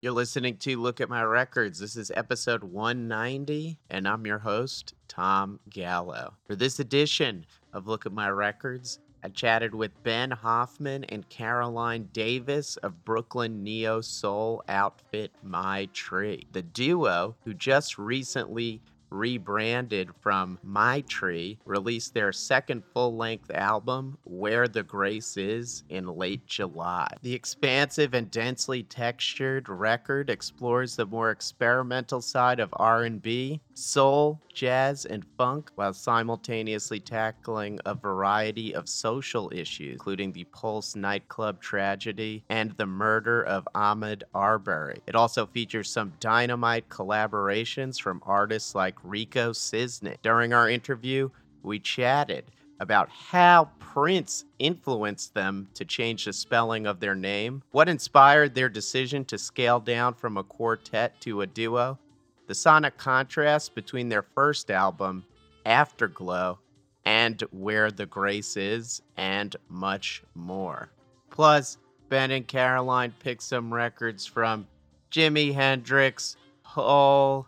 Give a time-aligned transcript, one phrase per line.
[0.00, 1.80] You're listening to Look at My Records.
[1.80, 6.34] This is episode 190, and I'm your host, Tom Gallo.
[6.46, 12.08] For this edition of Look at My Records, I chatted with Ben Hoffman and Caroline
[12.12, 16.46] Davis of Brooklyn neo soul outfit My Tree.
[16.52, 18.80] The duo, who just recently
[19.10, 26.46] rebranded from Maitri, released their second full length album, Where the Grace Is, in late
[26.46, 27.08] July.
[27.22, 35.04] The expansive and densely textured record explores the more experimental side of R&B, soul, jazz,
[35.04, 42.44] and funk while simultaneously tackling a variety of social issues, including the Pulse nightclub tragedy
[42.48, 45.00] and the murder of Ahmaud Arbery.
[45.06, 50.16] It also features some dynamite collaborations from artists like Rico Sisney.
[50.22, 51.30] During our interview,
[51.62, 52.44] we chatted
[52.80, 58.68] about how Prince influenced them to change the spelling of their name, what inspired their
[58.68, 61.98] decision to scale down from a quartet to a duo,
[62.46, 65.24] the sonic contrast between their first album,
[65.66, 66.58] Afterglow,
[67.04, 70.90] and Where the Grace Is, and much more.
[71.30, 74.66] Plus, Ben and Caroline picked some records from
[75.10, 77.46] Jimi Hendrix, Hole,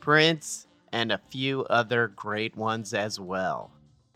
[0.00, 3.72] Prince, and a few other great ones as well.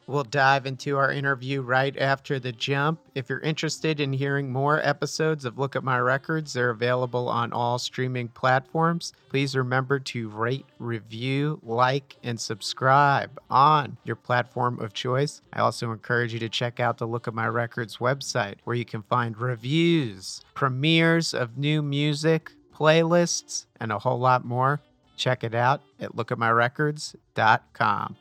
[0.07, 3.01] We'll dive into our interview right after the jump.
[3.15, 7.53] If you're interested in hearing more episodes of Look at My Records, they're available on
[7.53, 9.13] all streaming platforms.
[9.29, 15.43] Please remember to rate, review, like, and subscribe on your platform of choice.
[15.53, 18.87] I also encourage you to check out the Look at My Records website, where you
[18.87, 24.81] can find reviews, premieres of new music, playlists, and a whole lot more.
[25.19, 28.17] Check it out at lookatmyrecords.com.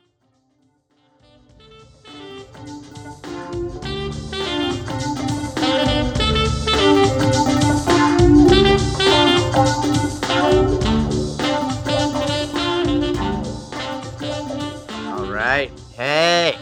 [15.06, 15.70] All right.
[15.94, 16.58] Hey.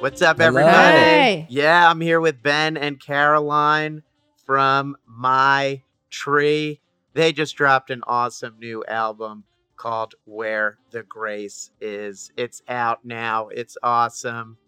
[0.00, 0.98] What's up, everybody?
[0.98, 1.46] Hey.
[1.48, 4.02] Yeah, I'm here with Ben and Caroline
[4.44, 5.80] from My
[6.10, 6.82] Tree.
[7.16, 9.44] They just dropped an awesome new album
[9.76, 12.30] called Where the Grace Is.
[12.36, 13.48] It's out now.
[13.48, 14.58] It's awesome.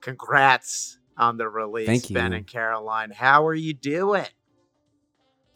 [0.00, 2.38] Congrats on the release, Thank Ben you.
[2.38, 3.12] and Caroline.
[3.12, 4.26] How are you doing?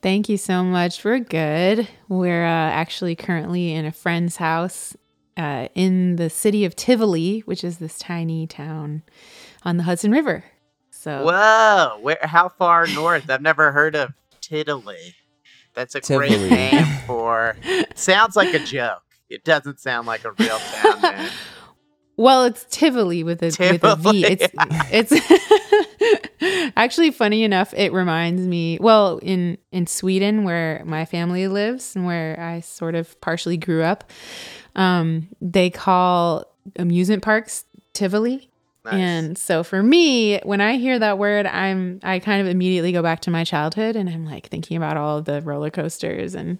[0.00, 1.02] Thank you so much.
[1.02, 1.88] We're good.
[2.08, 4.96] We're uh, actually currently in a friend's house
[5.36, 9.02] uh, in the city of Tivoli, which is this tiny town
[9.64, 10.44] on the Hudson River.
[10.92, 12.18] So Whoa, where?
[12.22, 13.28] How far north?
[13.28, 15.14] I've never heard of Tiddly.
[15.78, 17.54] That's a great name for.
[17.94, 19.02] Sounds like a joke.
[19.30, 21.30] It doesn't sound like a real town name.
[22.16, 24.24] Well, it's Tivoli with a with a V.
[24.26, 24.48] It's
[24.90, 27.72] it's actually funny enough.
[27.74, 28.78] It reminds me.
[28.80, 33.84] Well, in in Sweden, where my family lives and where I sort of partially grew
[33.84, 34.10] up,
[34.74, 38.50] um, they call amusement parks Tivoli.
[38.90, 39.00] Nice.
[39.00, 43.02] And so for me, when I hear that word, I'm I kind of immediately go
[43.02, 46.58] back to my childhood and I'm like thinking about all of the roller coasters and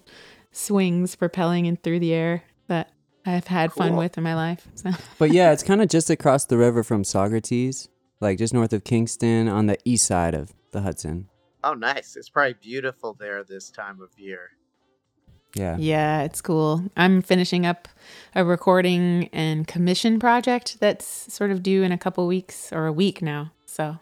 [0.51, 2.91] swings propelling in through the air that
[3.25, 4.67] I've had fun with in my life.
[4.75, 7.87] So But yeah, it's kind of just across the river from Saugerties,
[8.19, 11.29] like just north of Kingston on the east side of the Hudson.
[11.63, 12.15] oh, nice.
[12.15, 14.51] It's probably beautiful there this time of year.
[15.55, 15.77] Yeah.
[15.77, 16.83] Yeah, it's cool.
[16.95, 17.87] I'm finishing up
[18.35, 22.93] a recording and commission project that's sort of due in a couple weeks or a
[22.93, 23.51] week now.
[23.65, 23.97] So,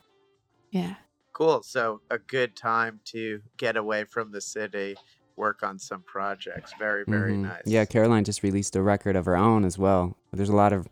[0.72, 0.96] yeah.
[1.34, 1.63] Cool.
[1.63, 4.96] So a good time to get away from the city,
[5.36, 6.74] work on some projects.
[6.80, 7.44] Very, very Mhm.
[7.44, 7.62] nice.
[7.66, 10.18] Yeah, Caroline just released a record of her own as well.
[10.34, 10.88] There's a lot of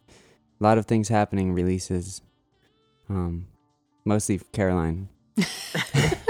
[0.60, 2.22] lot of things happening releases.
[3.10, 3.48] Um
[4.06, 5.10] mostly Caroline,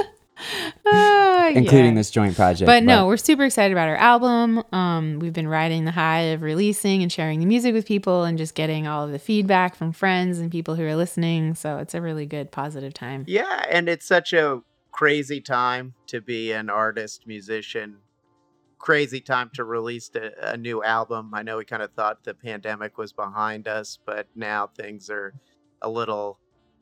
[1.55, 1.95] including yeah.
[1.95, 2.65] this joint project.
[2.65, 4.61] But no, we're super excited about our album.
[4.71, 8.37] Um, we've been riding the high of releasing and sharing the music with people and
[8.37, 11.55] just getting all of the feedback from friends and people who are listening.
[11.55, 13.23] So it's a really good, positive time.
[13.27, 14.61] Yeah, and it's such a
[14.91, 17.97] crazy time to be an artist, musician.
[18.77, 21.31] Crazy time to release a, a new album.
[21.33, 25.33] I know we kind of thought the pandemic was behind us, but now things are
[25.81, 26.37] a little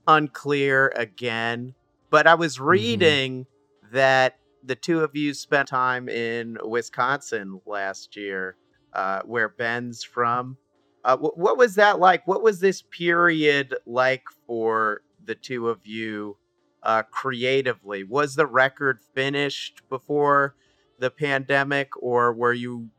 [0.08, 1.76] unclear again.
[2.10, 3.46] But I was reading
[3.92, 8.56] that the two of you spent time in Wisconsin last year,
[8.94, 10.58] uh, where Ben's from.
[11.04, 12.26] Uh, wh- what was that like?
[12.28, 16.38] What was this period like for the two of you
[16.82, 18.04] uh, creatively?
[18.04, 20.56] Was the record finished before
[21.00, 22.90] the pandemic, or were you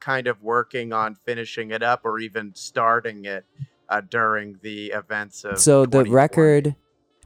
[0.00, 3.46] kind of working on finishing it up, or even starting it
[3.88, 5.58] uh, during the events of?
[5.58, 6.76] so the record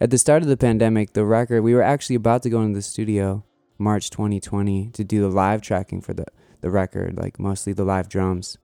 [0.01, 2.77] at the start of the pandemic, the record we were actually about to go into
[2.77, 3.45] the studio
[3.79, 6.27] March 2020 to do the live tracking for the
[6.61, 8.59] the record, like mostly the live drums.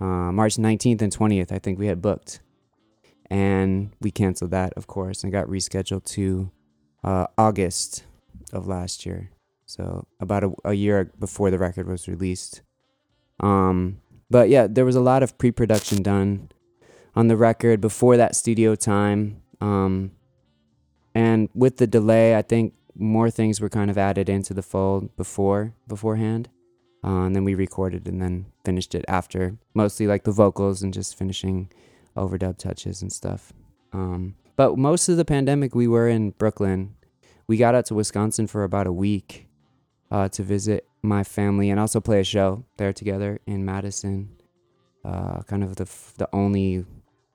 [0.00, 2.40] Uh, March 19th and 20th, I think we had booked,
[3.30, 6.50] and we canceled that, of course, and got rescheduled to
[7.02, 8.04] uh, August
[8.52, 9.30] of last year.
[9.66, 12.62] So about a, a year before the record was released.
[13.40, 16.50] Um, but yeah, there was a lot of pre-production done
[17.14, 19.42] on the record before that studio time.
[19.60, 20.12] Um,
[21.14, 25.16] and with the delay, I think more things were kind of added into the fold
[25.16, 26.48] before beforehand.
[27.02, 30.94] Uh, and then we recorded and then finished it after, mostly like the vocals and
[30.94, 31.70] just finishing
[32.16, 33.52] overdub touches and stuff.
[33.92, 36.94] Um, but most of the pandemic, we were in Brooklyn.
[37.46, 39.48] We got out to Wisconsin for about a week
[40.10, 44.30] uh, to visit my family and also play a show there together in Madison.
[45.04, 46.86] Uh, kind of the f- the only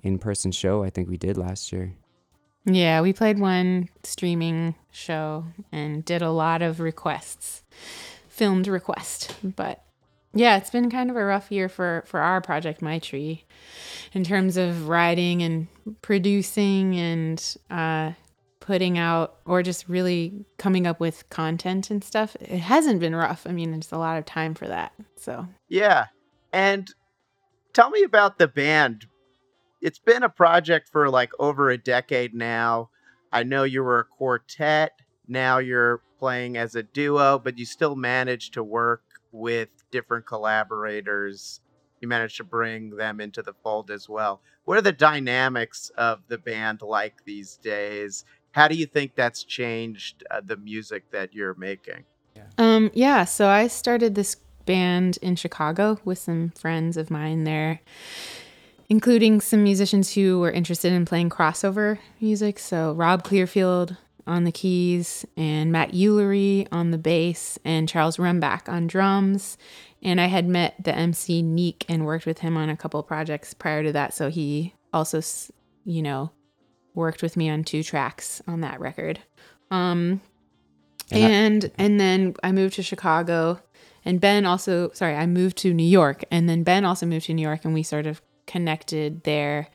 [0.02, 1.94] in person show I think we did last year.
[2.66, 7.64] Yeah, we played one streaming show and did a lot of requests,
[8.28, 9.36] filmed request.
[9.44, 9.84] But
[10.34, 13.46] yeah, it's been kind of a rough year for for our project, My Tree,
[14.14, 15.68] in terms of writing and
[16.02, 18.12] producing and uh,
[18.60, 22.36] putting out or just really coming up with content and stuff.
[22.40, 23.48] It hasn't been rough.
[23.48, 24.94] I mean, it's a lot of time for that.
[25.16, 26.08] So Yeah.
[26.54, 26.88] And
[27.74, 29.08] tell me about the band.
[29.82, 32.90] It's been a project for like over a decade now.
[33.32, 34.94] I know you were a quartet.
[35.28, 41.62] Now you're playing as a duo, but you still manage to work with different collaborators.
[42.02, 44.42] You managed to bring them into the fold as well.
[44.66, 48.26] What are the dynamics of the band like these days?
[48.52, 52.06] How do you think that's changed uh, the music that you're making?
[52.58, 54.36] Um, yeah, so I started this
[54.66, 57.82] band in Chicago with some friends of mine there,
[58.90, 62.60] including some musicians who were interested in playing crossover music.
[62.60, 63.96] So Rob Clearfield
[64.28, 69.58] on the keys, and Matt Ulery on the bass, and Charles Rumback on drums.
[70.04, 73.54] And I had met the MC Neek and worked with him on a couple projects
[73.56, 74.14] prior to that.
[74.14, 75.20] So he also,
[75.84, 76.32] you know,
[76.94, 79.20] worked with me on two tracks on that record.
[79.72, 80.22] Um,
[81.12, 83.60] And I- and and then I moved to Chicago,
[84.06, 87.34] and Ben also sorry I moved to New York, and then Ben also moved to
[87.34, 89.68] New York, and we sort of connected there,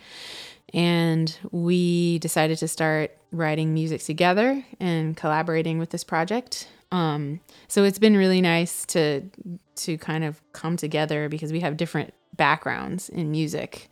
[0.74, 6.68] and we decided to start writing music together and collaborating with this project.
[6.90, 9.22] Um, so it's been really nice to
[9.76, 13.90] to kind of come together because we have different backgrounds in music,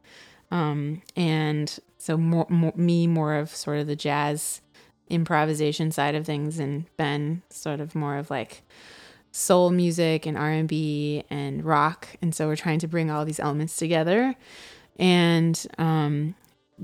[0.51, 4.61] um, and so more, more me more of sort of the jazz
[5.09, 8.63] improvisation side of things and Ben sort of more of like
[9.33, 12.09] soul music and R&B and rock.
[12.21, 14.37] And so we're trying to bring all these elements together.
[14.99, 16.35] And um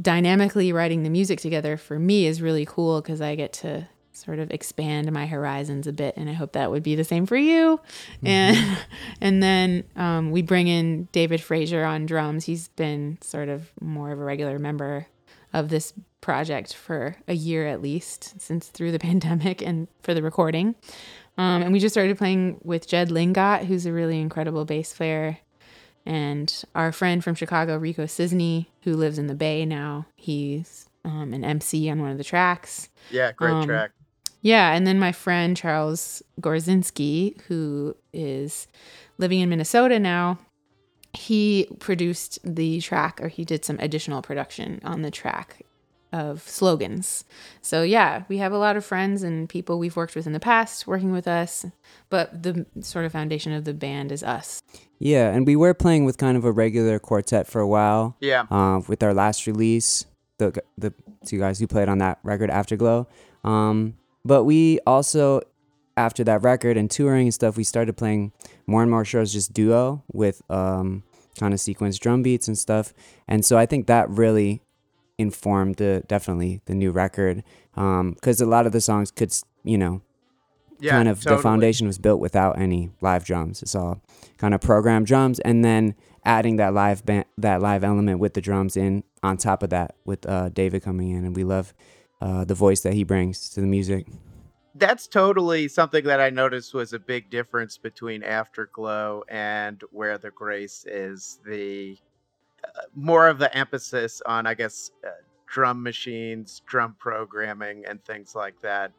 [0.00, 4.38] dynamically writing the music together for me is really cool cuz I get to sort
[4.38, 6.14] of expand my horizons a bit.
[6.16, 7.80] And I hope that would be the same for you.
[8.24, 8.78] And
[9.20, 12.44] and then um, we bring in David Frazier on drums.
[12.44, 15.06] He's been sort of more of a regular member
[15.52, 20.22] of this project for a year at least since through the pandemic and for the
[20.22, 20.74] recording.
[21.38, 25.38] Um, and we just started playing with Jed Lingot, who's a really incredible bass player.
[26.04, 31.32] And our friend from Chicago, Rico Sisney, who lives in the Bay now, he's um,
[31.32, 32.88] an MC on one of the tracks.
[33.10, 33.92] Yeah, great Um, track.
[34.40, 38.66] Yeah, and then my friend Charles Gorczynski, who is
[39.18, 40.38] living in Minnesota now,
[41.12, 45.62] he produced the track, or he did some additional production on the track
[46.12, 47.24] of slogans.
[47.60, 50.40] So yeah, we have a lot of friends and people we've worked with in the
[50.40, 51.66] past working with us,
[52.08, 54.62] but the sort of foundation of the band is us.
[54.98, 58.16] Yeah, and we were playing with kind of a regular quartet for a while.
[58.20, 58.46] Yeah.
[58.50, 60.06] uh, with our last release,
[60.38, 60.92] the the
[61.26, 63.06] two guys who played on that record, Afterglow.
[63.44, 65.40] Um, but we also,
[65.96, 68.32] after that record and touring and stuff, we started playing
[68.66, 71.02] more and more shows just duo with um,
[71.38, 72.92] kind of sequenced drum beats and stuff.
[73.26, 74.62] And so I think that really
[75.18, 77.42] informed the definitely the new record
[77.74, 79.32] because a lot of the songs could
[79.64, 80.00] you know
[80.80, 80.92] Yeah.
[80.92, 83.62] kind of the foundation was built without any live drums.
[83.62, 84.00] It's all
[84.38, 85.94] kind of programmed drums, and then
[86.24, 89.96] adding that live band, that live element with the drums in on top of that
[90.04, 91.74] with uh, David coming in, and we love
[92.20, 94.06] uh, the voice that he brings to the music.
[94.74, 100.30] That's totally something that I noticed was a big difference between Afterglow and Where the
[100.30, 101.98] Grace is the
[102.94, 105.10] more of the emphasis on, I guess, uh,
[105.46, 108.92] drum machines, drum programming, and things like that.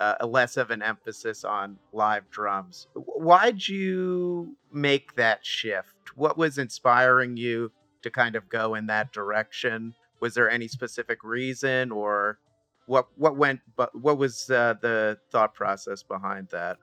[0.00, 2.88] Uh, less of an emphasis on live drums.
[2.94, 6.16] Why'd you make that shift?
[6.16, 7.70] What was inspiring you
[8.02, 9.94] to kind of go in that direction?
[10.20, 12.38] Was there any specific reason, or
[12.86, 16.78] what what went but what was uh, the thought process behind that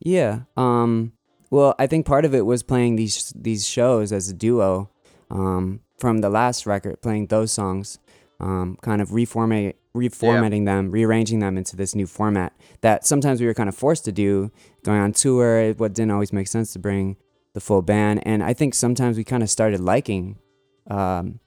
[0.00, 0.40] Yeah.
[0.56, 1.12] Um.
[1.50, 4.90] Well, I think part of it was playing these these shows as a duo.
[5.30, 5.80] Um.
[5.98, 7.98] From the last record, playing those songs,
[8.40, 13.46] um, kind of reformatting reformatting them, rearranging them into this new format that sometimes we
[13.46, 14.50] were kind of forced to do
[14.82, 15.74] going on tour.
[15.74, 17.16] What didn't always make sense to bring
[17.52, 20.38] the full band, and I think sometimes we kind of started liking
[20.88, 21.40] um,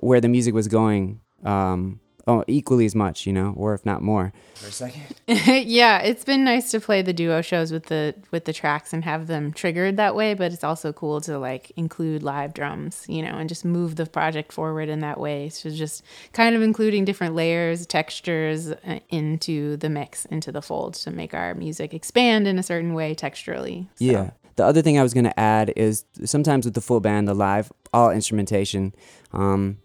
[0.00, 4.02] where the music was going um, oh, equally as much, you know, or if not
[4.02, 4.32] more.
[4.54, 5.02] For a second.
[5.26, 9.04] yeah, it's been nice to play the duo shows with the with the tracks and
[9.04, 13.22] have them triggered that way, but it's also cool to like include live drums, you
[13.22, 15.48] know, and just move the project forward in that way.
[15.48, 16.02] So just
[16.32, 21.34] kind of including different layers, textures uh, into the mix, into the fold to make
[21.34, 23.86] our music expand in a certain way texturally.
[23.96, 24.04] So.
[24.04, 24.30] Yeah.
[24.56, 27.34] The other thing I was going to add is sometimes with the full band, the
[27.34, 28.94] live, all instrumentation,
[29.32, 29.78] um,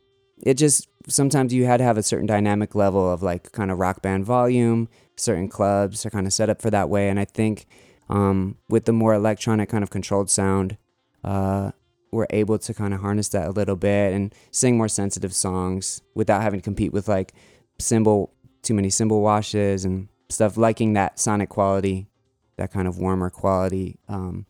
[0.43, 3.79] it just sometimes you had to have a certain dynamic level of like kind of
[3.79, 4.87] rock band volume.
[5.15, 7.65] Certain clubs are kind of set up for that way, and I think
[8.09, 10.77] um, with the more electronic kind of controlled sound,
[11.23, 11.71] uh,
[12.11, 16.01] we're able to kind of harness that a little bit and sing more sensitive songs
[16.15, 17.33] without having to compete with like
[17.79, 20.57] cymbal too many cymbal washes and stuff.
[20.57, 22.07] Liking that sonic quality,
[22.57, 23.97] that kind of warmer quality.
[24.07, 24.45] Um,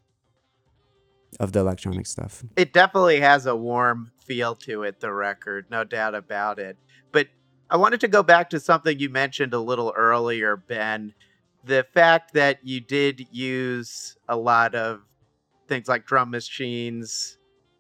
[1.40, 2.44] of the electronic stuff.
[2.56, 6.78] It definitely has a warm feel to it, the record, no doubt about it.
[7.12, 7.28] But
[7.70, 11.16] I wanted to go back to something you mentioned a little earlier, Ben.
[11.66, 15.02] The fact that you did use a lot of
[15.68, 17.40] things like drum machines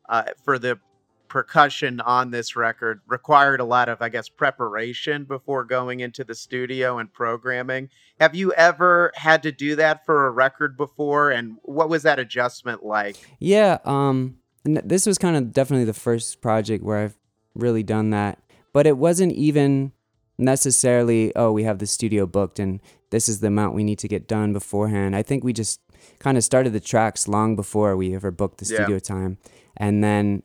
[0.09, 0.79] uh, for the
[1.27, 6.33] percussion on this record required a lot of, I guess, preparation before going into the
[6.33, 7.89] studio and programming.
[8.19, 11.29] Have you ever had to do that for a record before?
[11.29, 13.15] And what was that adjustment like?
[13.39, 17.17] Yeah, um, this was kind of definitely the first project where I've
[17.55, 18.39] really done that.
[18.73, 19.91] But it wasn't even
[20.37, 24.07] necessarily, oh, we have the studio booked and this is the amount we need to
[24.07, 25.15] get done beforehand.
[25.15, 25.81] I think we just
[26.19, 28.99] kind of started the tracks long before we ever booked the studio yeah.
[28.99, 29.37] time.
[29.75, 30.43] And then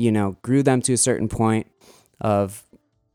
[0.00, 1.66] you know, grew them to a certain point
[2.20, 2.64] of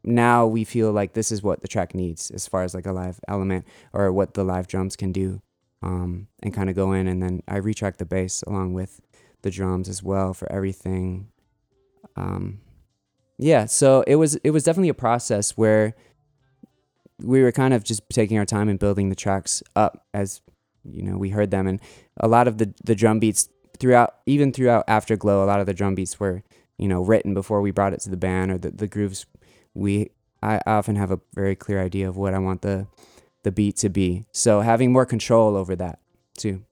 [0.03, 2.91] now we feel like this is what the track needs as far as like a
[2.91, 5.41] live element or what the live drums can do
[5.81, 9.01] um, and kind of go in and then i retrack the bass along with
[9.45, 11.27] the drums as well for everything
[12.17, 12.59] um,
[13.37, 15.95] yeah so it was it was definitely a process where
[17.21, 20.41] we were kind of just taking our time and building the tracks up as
[20.83, 21.79] you know we heard them and
[22.17, 23.47] a lot of the the drum beats
[23.79, 26.43] throughout even throughout afterglow a lot of the drum beats were
[26.77, 29.25] you know written before we brought it to the band or the, the grooves
[29.75, 30.09] we
[30.41, 32.87] I often have a very clear idea of what I want the
[33.43, 34.25] the beat to be.
[34.31, 35.99] So having more control over that
[36.37, 36.63] too.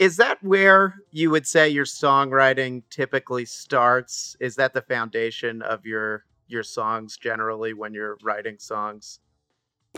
[0.00, 4.34] It is that where you would say your songwriting typically starts?
[4.40, 9.20] Is that the foundation of your your songs generally when you're writing songs?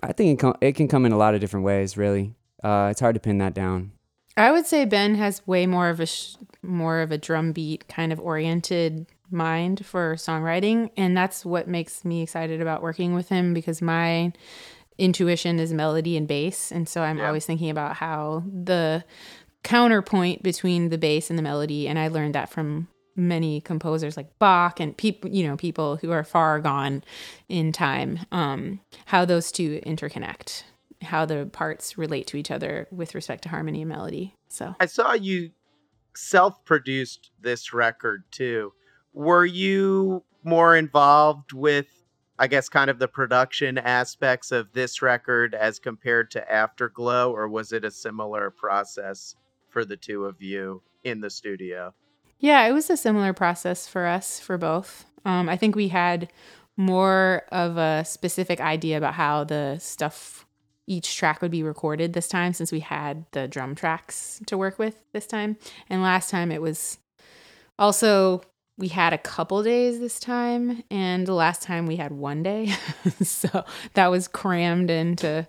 [0.03, 1.97] I think it, com- it can come in a lot of different ways.
[1.97, 3.93] Really, uh, it's hard to pin that down.
[4.37, 7.87] I would say Ben has way more of a sh- more of a drum beat
[7.89, 13.29] kind of oriented mind for songwriting, and that's what makes me excited about working with
[13.29, 14.33] him because my
[14.99, 17.29] intuition is melody and bass, and so I'm yeah.
[17.29, 19.05] always thinking about how the
[19.63, 24.39] counterpoint between the bass and the melody, and I learned that from many composers like
[24.39, 27.05] Bach and people, you know, people who are far gone
[27.49, 30.65] in time, um, how those two interconnect
[31.03, 34.35] how the parts relate to each other with respect to harmony and melody.
[34.49, 35.51] So I saw you
[36.15, 38.73] self-produced this record too.
[39.13, 41.87] Were you more involved with
[42.39, 47.47] I guess kind of the production aspects of this record as compared to Afterglow or
[47.49, 49.37] was it a similar process
[49.73, 51.93] for the two of you in the studio?
[52.39, 55.07] Yeah, it was a similar process for us for both.
[55.25, 56.31] Um, I think we had
[56.77, 60.47] more of a specific idea about how the stuff
[60.87, 64.79] each track would be recorded this time since we had the drum tracks to work
[64.79, 65.57] with this time.
[65.89, 66.99] And last time it was
[67.79, 68.43] also
[68.79, 72.75] we had a couple days this time and the last time we had one day.
[73.23, 73.65] so
[73.95, 75.47] that was crammed into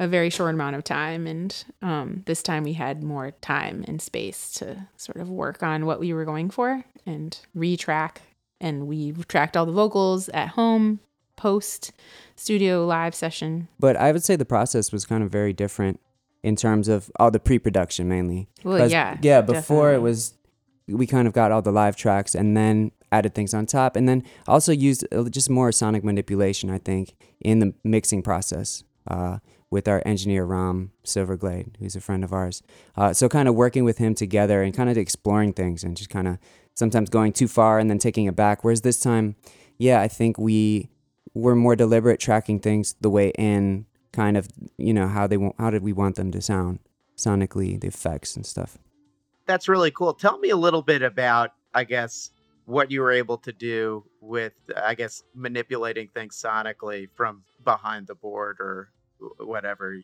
[0.00, 4.00] a very short amount of time and um, this time we had more time and
[4.00, 8.16] space to sort of work on what we were going for and retrack
[8.62, 11.00] and we tracked all the vocals at home
[11.36, 11.92] post
[12.34, 13.68] studio live session.
[13.78, 16.00] But I would say the process was kind of very different
[16.42, 18.48] in terms of all the pre-production mainly.
[18.64, 19.42] Well, yeah, yeah.
[19.42, 19.94] Before definitely.
[19.94, 20.34] it was,
[20.88, 24.08] we kind of got all the live tracks and then added things on top, and
[24.08, 26.70] then also used uh, just more sonic manipulation.
[26.70, 28.84] I think in the mixing process.
[29.06, 29.38] Uh,
[29.70, 32.62] with our engineer Ram Silverglade, who's a friend of ours.
[32.96, 36.10] Uh, so kind of working with him together and kind of exploring things and just
[36.10, 36.38] kind of
[36.74, 38.64] sometimes going too far and then taking it back.
[38.64, 39.36] Whereas this time,
[39.78, 40.90] yeah, I think we
[41.34, 45.54] we're more deliberate tracking things the way in kind of you know how they want
[45.58, 46.80] how did we want them to sound
[47.20, 48.78] sonically, the effects and stuff.
[49.46, 50.14] That's really cool.
[50.14, 52.30] Tell me a little bit about, I guess,
[52.64, 58.14] what you were able to do with, I guess, manipulating things sonically from behind the
[58.14, 58.90] board or
[59.38, 60.00] whatever.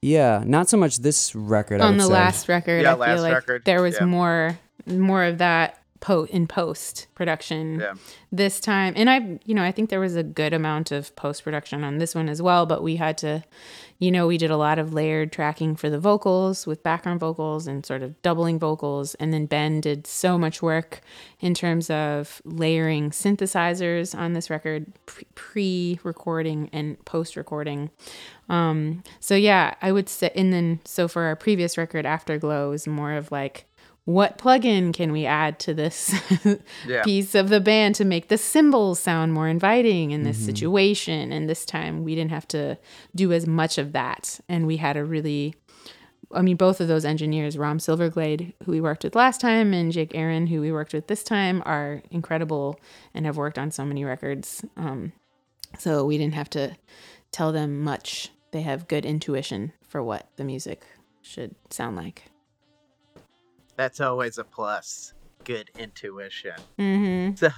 [0.00, 1.80] Yeah, not so much this record.
[1.80, 2.12] I On would the say.
[2.12, 4.06] last record, Yeah, I last feel like record, there was yeah.
[4.06, 7.94] more more of that po- in post production Yeah.
[8.30, 8.92] this time.
[8.96, 11.96] And I, you know, I think there was a good amount of post production on
[11.96, 13.42] this one as well, but we had to,
[13.98, 17.66] you know, we did a lot of layered tracking for the vocals with background vocals
[17.68, 19.14] and sort of doubling vocals.
[19.14, 21.00] And then Ben did so much work
[21.40, 24.86] in terms of layering synthesizers on this record,
[25.36, 27.90] pre recording and post recording.
[28.48, 32.86] Um, so yeah, I would say, and then so for our previous record, Afterglow, is
[32.88, 33.66] more of like,
[34.04, 36.12] what plugin can we add to this
[36.86, 37.02] Yeah.
[37.04, 41.30] piece of the band to make the cymbals sound more inviting in this situation?
[41.32, 42.78] And this time we didn't have to
[43.14, 44.40] do as much of that.
[44.48, 45.54] And we had a really,
[46.32, 49.92] I mean, both of those engineers, Rom Silverglade, who we worked with last time, and
[49.92, 52.80] Jake Aron, who we worked with this time, are incredible
[53.14, 54.64] and have worked on so many records.
[54.76, 55.12] Um,
[55.78, 56.76] so we didn't have to
[57.30, 58.30] tell them much.
[58.50, 60.82] They have good intuition for what the music
[61.22, 62.24] should sound like.
[63.76, 65.14] That's always a plus.
[65.44, 66.54] Good intuition.
[66.78, 67.34] Mm-hmm.
[67.36, 67.50] So,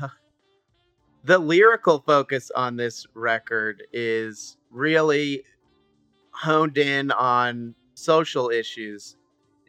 [1.25, 5.45] the lyrical focus on this record is really
[6.31, 9.17] honed in on social issues.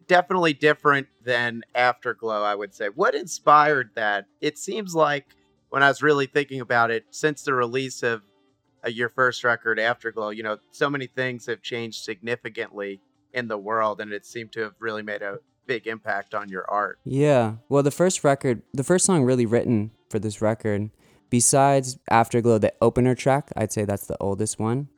[0.08, 2.88] Definitely different than Afterglow, I would say.
[2.88, 4.26] What inspired that?
[4.42, 5.36] It seems like
[5.70, 8.22] when I was really thinking about it, since the release of
[8.86, 13.02] uh, your first record, Afterglow, you know, so many things have changed significantly
[13.34, 16.70] in the world, and it seemed to have really made a big impact on your
[16.70, 17.00] art.
[17.04, 17.56] Yeah.
[17.70, 20.90] Well, the first record, the first song really written for this record,
[21.30, 24.90] besides Afterglow, the opener track, I'd say that's the oldest one.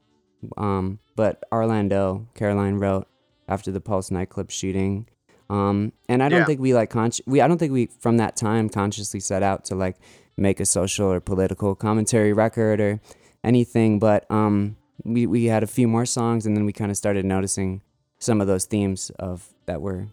[0.58, 3.08] Um, but Orlando, Caroline wrote
[3.48, 5.08] after the Pulse nightclub shooting.
[5.50, 6.46] Um, and I don't Yeah.
[6.46, 9.64] think we like consci- we I don't think we from that time consciously set out
[9.66, 9.96] to like
[10.36, 13.00] make a social or political commentary record or
[13.44, 14.76] anything, but um,
[15.06, 17.82] we we had a few more songs and then we kind of started noticing
[18.20, 20.08] some of those themes of that were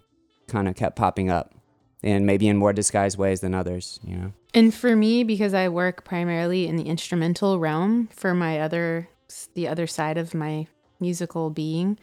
[0.47, 1.55] kind of kept popping up
[2.03, 4.33] and maybe in more disguised ways than others, you know.
[4.53, 9.09] And for me, because I work primarily in the instrumental realm for my other,
[9.55, 10.67] the other side of my
[11.01, 11.99] musical being,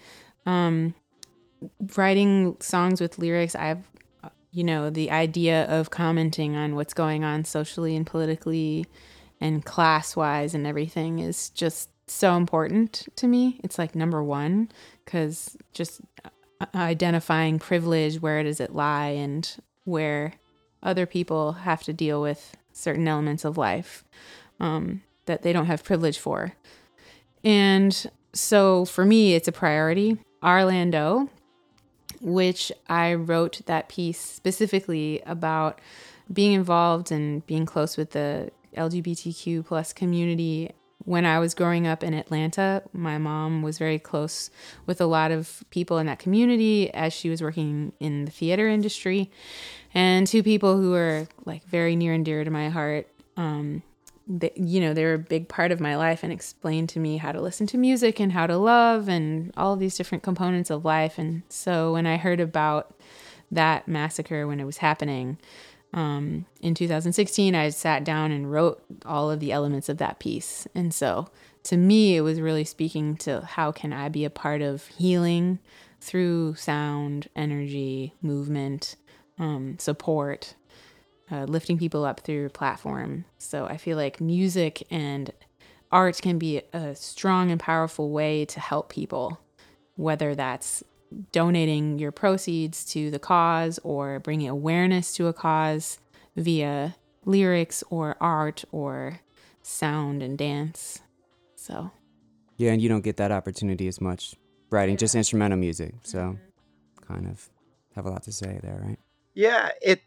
[0.46, 0.96] um,
[1.96, 3.88] writing songs with lyrics, I've,
[4.52, 8.86] you know, the idea of commenting on what's going on socially and politically
[9.40, 13.60] and class wise and everything is just so important to me.
[13.64, 14.70] It's like number one,
[15.06, 16.02] because just
[16.76, 20.34] identifying privilege, where does it lie, and where
[20.84, 24.04] other people have to deal with certain elements of life
[24.60, 26.54] um, that they don't have privilege for.
[27.44, 30.18] And so for me, it's a priority.
[30.44, 31.30] Orlando,
[32.20, 35.80] which I wrote that piece specifically about
[36.32, 40.72] being involved and being close with the LGBTQ plus community.
[41.06, 44.50] When I was growing up in Atlanta, my mom was very close
[44.86, 48.68] with a lot of people in that community as she was working in the theater
[48.68, 49.32] industry.
[49.94, 53.84] And two people who were like very near and dear to my heart, um,
[54.28, 57.18] they, you know, they were a big part of my life and explained to me
[57.18, 60.86] how to listen to music and how to love and all these different components of
[60.86, 61.18] life.
[61.18, 62.96] And so when I heard about
[63.52, 65.38] that massacre when it was happening
[65.94, 70.68] um, in 2016, I sat down and wrote all of the elements of that piece.
[70.74, 71.30] And so
[71.64, 75.60] to me, it was really speaking to how can I be a part of healing
[76.00, 78.96] through sound, energy, movement,
[79.38, 80.56] um, support,
[81.32, 83.26] uh, lifting people up through platform.
[83.38, 85.32] So I feel like music and
[85.92, 89.40] art can be a strong and powerful way to help people,
[89.96, 90.84] whether that's
[91.32, 96.00] donating your proceeds to the cause or bringing awareness to a cause
[96.36, 96.96] via
[97.26, 99.20] lyrics or art or
[99.62, 101.02] sound and dance.
[101.56, 101.92] So,
[102.58, 104.36] Yeah, and you don't get that opportunity as much
[104.70, 105.94] writing just instrumental music.
[106.04, 106.38] So
[107.08, 107.50] kind of
[107.96, 109.00] have a lot to say there, right?
[109.34, 110.02] Yeah, it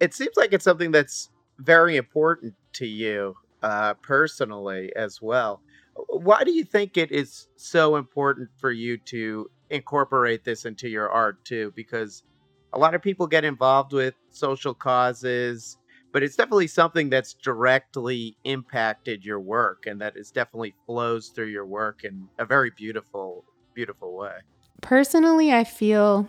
[0.00, 5.60] it seems like it's something that's very important to you uh, personally as well.
[6.08, 11.08] Why do you think it is so important for you to incorporate this into your
[11.08, 11.72] art too?
[11.76, 12.22] Because
[12.72, 15.78] a lot of people get involved with social causes,
[16.12, 21.46] but it's definitely something that's directly impacted your work, and that is definitely flows through
[21.46, 24.38] your work in a very beautiful, beautiful way.
[24.80, 26.28] personally, I feel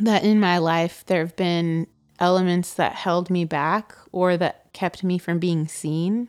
[0.00, 1.86] that in my life there have been
[2.18, 6.28] elements that held me back or that kept me from being seen.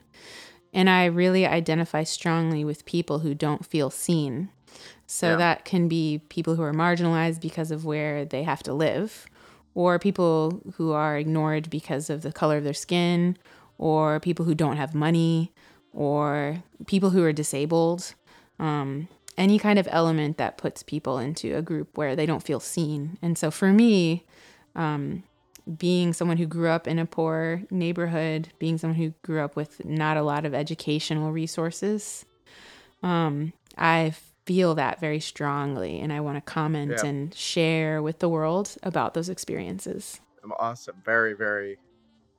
[0.74, 4.50] And I really identify strongly with people who don't feel seen.
[5.08, 5.36] So Yeah.
[5.38, 9.26] that can be people who are marginalized because of where they have to live,
[9.74, 13.38] or people who are ignored because of the color of their skin,
[13.78, 15.52] or people who don't have money,
[15.94, 18.14] or people who are disabled.
[18.60, 22.60] Um, any kind of element that puts people into a group where they don't feel
[22.60, 23.18] seen.
[23.22, 24.26] And so for me,
[24.76, 25.24] um,
[25.78, 29.86] being someone who grew up in a poor neighborhood, being someone who grew up with
[29.86, 32.26] not a lot of educational resources,
[33.04, 34.16] um, I
[34.48, 37.06] feel that very strongly, and I want to comment Yeah.
[37.10, 40.22] and share with the world about those experiences.
[40.58, 40.96] Awesome.
[41.06, 41.78] Very, very,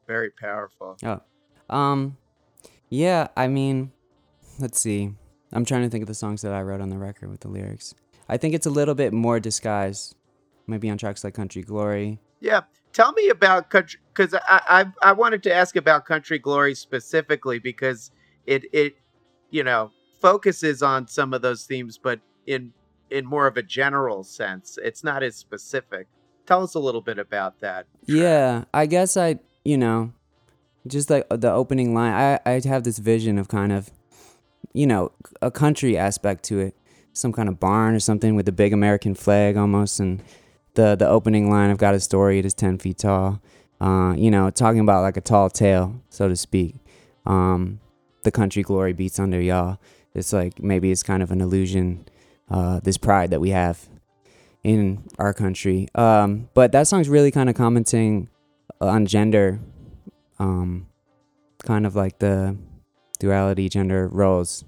[0.06, 0.96] very powerful.
[1.68, 2.16] Um,
[2.88, 3.92] yeah, I mean,
[4.58, 5.12] let's see.
[5.52, 7.48] I'm trying to think of the songs that I wrote on the record with the
[7.48, 7.94] lyrics.
[8.28, 10.14] I think it's a little bit more disguised,
[10.66, 12.18] maybe on tracks like Country Glory.
[12.40, 12.62] Yeah.
[12.94, 14.40] Tell me about country because I,
[15.02, 18.10] I I wanted to ask about Country Glory specifically because
[18.46, 18.96] it it
[19.50, 22.72] you know focuses on some of those themes, but in
[23.10, 24.78] in more of a general sense.
[24.82, 26.06] It's not as specific.
[26.46, 27.86] Tell us a little bit about that.
[28.06, 30.12] Yeah, I guess I, you know,
[30.86, 33.90] just like the opening line, I, I have this vision of kind of,
[34.72, 36.74] you know, a country aspect to it.
[37.12, 39.98] Some kind of barn or something with a big American flag almost.
[39.98, 40.22] And
[40.74, 43.40] the, the opening line, I've got a story, it is 10 feet tall.
[43.80, 46.76] Uh, you know, talking about like a tall tale, so to speak.
[47.26, 47.80] Um,
[48.22, 49.78] the country glory beats under y'all.
[50.14, 52.06] It's like maybe it's kind of an illusion,
[52.50, 53.88] uh, this pride that we have
[54.64, 55.88] in our country.
[55.94, 58.28] Um, but that song's really kind of commenting
[58.80, 59.60] on gender,
[60.38, 60.86] um,
[61.64, 62.56] kind of like the
[63.18, 64.64] duality gender roles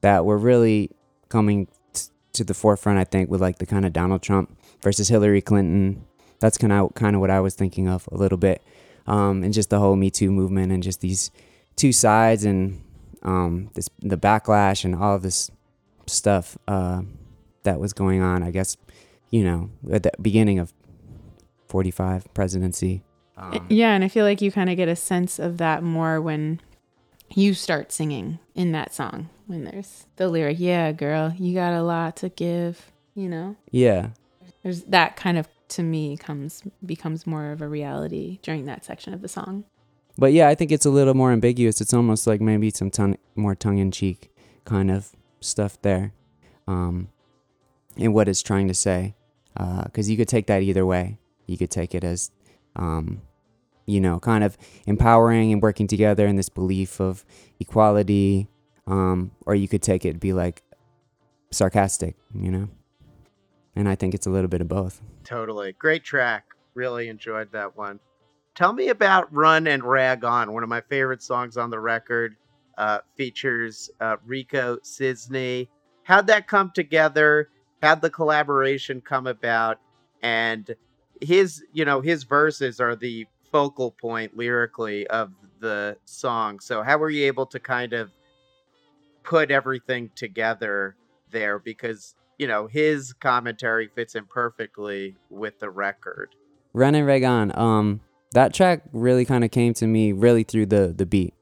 [0.00, 0.90] that were really
[1.28, 2.98] coming t- to the forefront.
[2.98, 6.04] I think with like the kind of Donald Trump versus Hillary Clinton.
[6.40, 8.62] That's kind of kind of what I was thinking of a little bit,
[9.06, 11.30] um, and just the whole Me Too movement and just these
[11.74, 12.83] two sides and
[13.24, 15.50] um, this the backlash and all of this
[16.06, 17.02] stuff uh,
[17.62, 18.42] that was going on.
[18.42, 18.76] I guess
[19.30, 20.72] you know, at the beginning of
[21.66, 23.02] 45 presidency.
[23.36, 26.20] Um, yeah, and I feel like you kind of get a sense of that more
[26.20, 26.60] when
[27.34, 29.28] you start singing in that song.
[29.46, 33.56] When there's the lyric, "Yeah, girl, you got a lot to give," you know.
[33.70, 34.10] yeah.
[34.62, 39.12] There's that kind of to me comes becomes more of a reality during that section
[39.12, 39.64] of the song.
[40.16, 41.80] But yeah, I think it's a little more ambiguous.
[41.80, 44.30] It's almost like maybe some ton- more tongue in cheek
[44.64, 46.12] kind of stuff there
[46.68, 47.08] um,
[47.96, 49.14] in what it's trying to say.
[49.56, 51.18] Because you could take that either way.
[51.46, 52.30] You could take it as,
[52.76, 53.22] um,
[53.86, 57.24] you know, kind of empowering and working together in this belief of
[57.60, 58.48] equality.
[58.86, 60.62] Um, or you could take it and be like
[61.50, 62.68] sarcastic, you know?
[63.76, 65.00] And I think it's a little bit of both.
[65.24, 65.72] Totally.
[65.72, 66.44] Great track.
[66.74, 68.00] Really enjoyed that one.
[68.54, 72.36] Tell me about Run and Rag On, one of my favorite songs on the record.
[72.76, 75.68] Uh, features uh, Rico Sisney.
[76.02, 77.48] How'd that come together?
[77.80, 79.78] How'd the collaboration come about?
[80.22, 80.74] And
[81.20, 86.58] his, you know, his verses are the focal point lyrically of the song.
[86.58, 88.10] So how were you able to kind of
[89.22, 90.96] put everything together
[91.30, 91.60] there?
[91.60, 96.34] Because you know his commentary fits in perfectly with the record.
[96.72, 97.56] Run and Rag Regan.
[97.56, 98.00] Um,
[98.34, 101.34] that track really kind of came to me really through the the beat.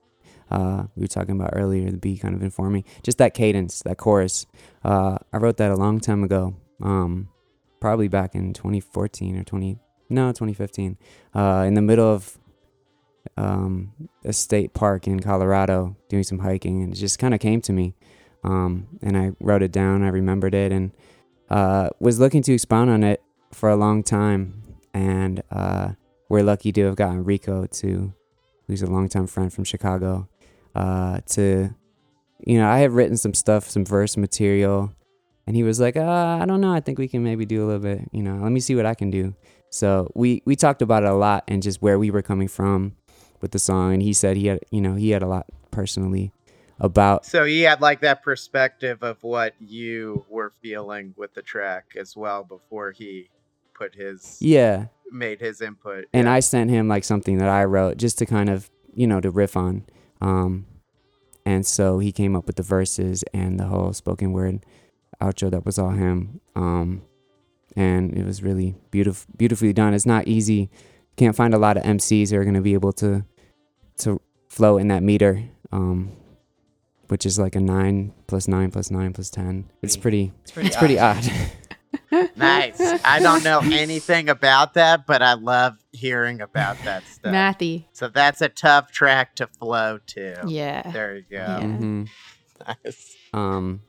[0.51, 1.91] Uh, we were talking about earlier.
[1.91, 2.85] The beat kind of informing.
[3.03, 4.47] Just that cadence, that chorus.
[4.85, 6.55] Uh, I wrote that a long time ago.
[6.83, 7.29] Um,
[7.81, 9.79] probably back in 2014 or 20
[10.11, 10.99] no 2015.
[11.35, 12.39] Uh, in the middle of
[13.37, 13.93] um
[14.25, 17.73] a state park in Colorado, doing some hiking, and it just kind of came to
[17.73, 17.95] me.
[18.45, 20.03] Um, and I wrote it down.
[20.03, 20.93] I remembered it, and
[21.49, 24.63] uh, was looking to expound on it for a long time.
[24.93, 25.93] And uh,
[26.33, 28.11] we're lucky to have gotten Rico to,
[28.67, 30.27] who's a longtime friend from Chicago,
[30.75, 31.69] uh, to,
[32.47, 34.95] you know, I had written some stuff, some verse material,
[35.47, 37.67] and he was like, uh, I don't know, I think we can maybe do a
[37.67, 39.35] little bit, you know, let me see what I can do.
[39.69, 42.97] So we we talked about it a lot and just where we were coming from
[43.43, 46.33] with the song, and he said he had, you know, he had a lot personally
[46.81, 51.93] about So he had like that perspective of what you were feeling with the track
[51.95, 53.29] as well before he
[53.75, 56.07] put his yeah made his input.
[56.13, 56.33] and Yeah.
[56.35, 59.31] I sent him like something that I wrote just to kind of you know to
[59.31, 59.85] riff on,
[60.21, 60.67] um,
[61.47, 64.65] and so he came up with the verses and the whole spoken word
[65.21, 67.03] outro that was all him, um,
[67.77, 69.95] and it was really beautiful, beautifully done.
[69.95, 70.71] It's not easy.
[71.17, 73.25] Can't find a lot of MCs who are gonna be able to
[73.99, 76.11] to flow in that meter, um,
[77.09, 79.71] which is like a nine plus nine plus nine plus ten.
[79.83, 80.33] It's pretty.
[80.43, 81.25] it's pretty, It's pretty odd.
[82.37, 82.81] nice.
[83.05, 87.33] I don't know anything about that, but I love hearing about that stuff.
[87.33, 87.87] Mathy.
[87.93, 90.43] So that's a tough track to flow to.
[90.47, 90.91] Yeah.
[90.91, 91.37] There you go.
[91.37, 91.61] Yeah.
[91.61, 92.09] Mhm.
[92.85, 93.17] Nice.
[93.33, 93.81] Um,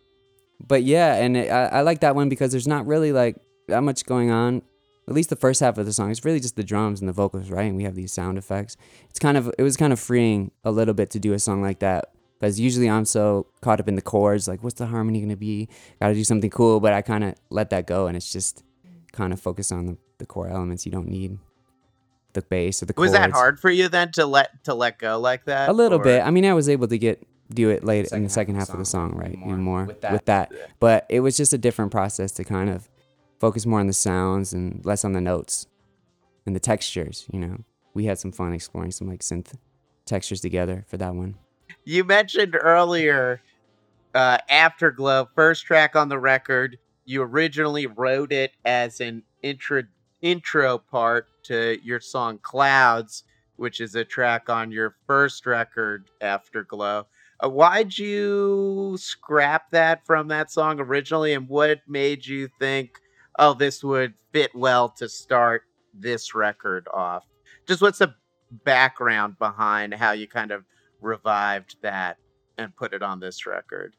[0.65, 3.35] but yeah, and it, I, I like that one because there's not really like
[3.67, 4.61] that much going on.
[5.07, 7.13] At least the first half of the song, it's really just the drums and the
[7.13, 7.63] vocals, right?
[7.63, 8.77] And we have these sound effects.
[9.09, 11.61] It's kind of it was kind of freeing a little bit to do a song
[11.61, 12.05] like that
[12.43, 15.69] because usually I'm so caught up in the chords, like what's the harmony gonna be?
[16.01, 18.63] Got to do something cool, but I kind of let that go, and it's just
[19.13, 20.85] kind of focus on the, the core elements.
[20.85, 21.37] You don't need
[22.33, 23.11] the bass or the chords.
[23.11, 25.69] Was that hard for you then to let to let go like that?
[25.69, 26.21] A little Or- bit.
[26.21, 28.77] I mean, I was able to get do it late in the second half of
[28.77, 29.37] the song, right?
[29.37, 30.49] more Even more with with that.
[30.49, 30.69] that.
[30.81, 32.89] But it was just a different process to kind of
[33.39, 35.65] focus more on the sounds and less on the notes
[36.45, 37.25] and the textures.
[37.31, 37.57] You know,
[37.93, 39.53] we had some fun exploring some like synth
[40.05, 41.35] textures together for that one.
[41.85, 43.41] You mentioned earlier
[44.15, 46.77] uh, Afterglow, first track on the record.
[47.05, 49.83] You originally wrote it as an intro
[50.21, 53.23] intro part to your song Clouds,
[53.57, 57.05] which is a track on your first record, Afterglow.
[57.43, 63.01] Uh, why'd you scrap that from that song originally, and what made you think,
[63.37, 67.25] oh, this would fit well to start this record off?
[67.67, 68.15] Just what's the
[68.63, 70.63] background behind how you kind of
[71.03, 72.17] revived that
[72.57, 73.95] and put it on this record.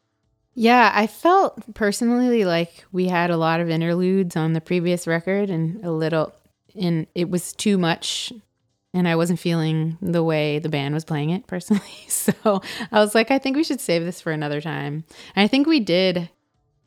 [0.54, 5.50] Yeah, I felt personally like we had a lot of interludes on the previous record
[5.50, 6.32] and a little
[6.80, 8.32] and it was too much
[8.92, 11.82] and I wasn't feeling the way the band was playing it personally.
[12.08, 12.32] So
[12.92, 15.04] I was like, I think we should save this for another time.
[15.36, 16.30] And I think we did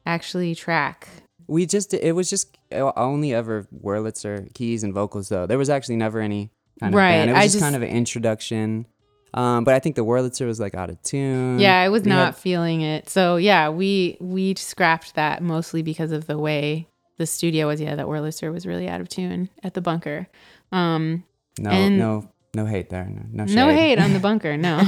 [0.05, 1.07] actually track.
[1.47, 5.45] We just it was just only ever Wurlitzer keys and vocals though.
[5.45, 7.29] There was actually never any kind of Right, band.
[7.29, 8.87] It was I just, just- kind of an introduction.
[9.33, 11.59] Um, but I think the Wurlitzer was like out of tune.
[11.59, 13.09] Yeah, I was We not had- feeling it.
[13.09, 16.87] So yeah, we we scrapped that mostly because of the way
[17.17, 17.79] the studio was.
[17.81, 20.27] Yeah, that Wurlitzer was really out of tune at the bunker.
[20.71, 21.23] Um,
[21.59, 23.05] no and- no no hate there.
[23.31, 24.57] No no, no hate on the bunker.
[24.57, 24.81] No.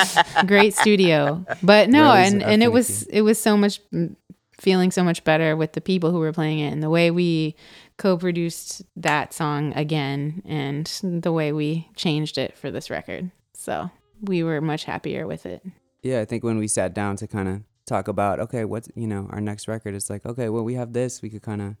[0.46, 4.14] great studio but no Rose and and it was it was so much mm,
[4.60, 7.54] feeling so much better with the people who were playing it and the way we
[7.96, 13.30] co-produced that song again and the way we changed it for this record
[13.64, 15.62] so we were much happier with it
[16.04, 19.06] yeah, I think when we sat down to kind of talk about, okay, what's you
[19.06, 21.76] know our next record, it's like, okay, well we have this, we could kind of,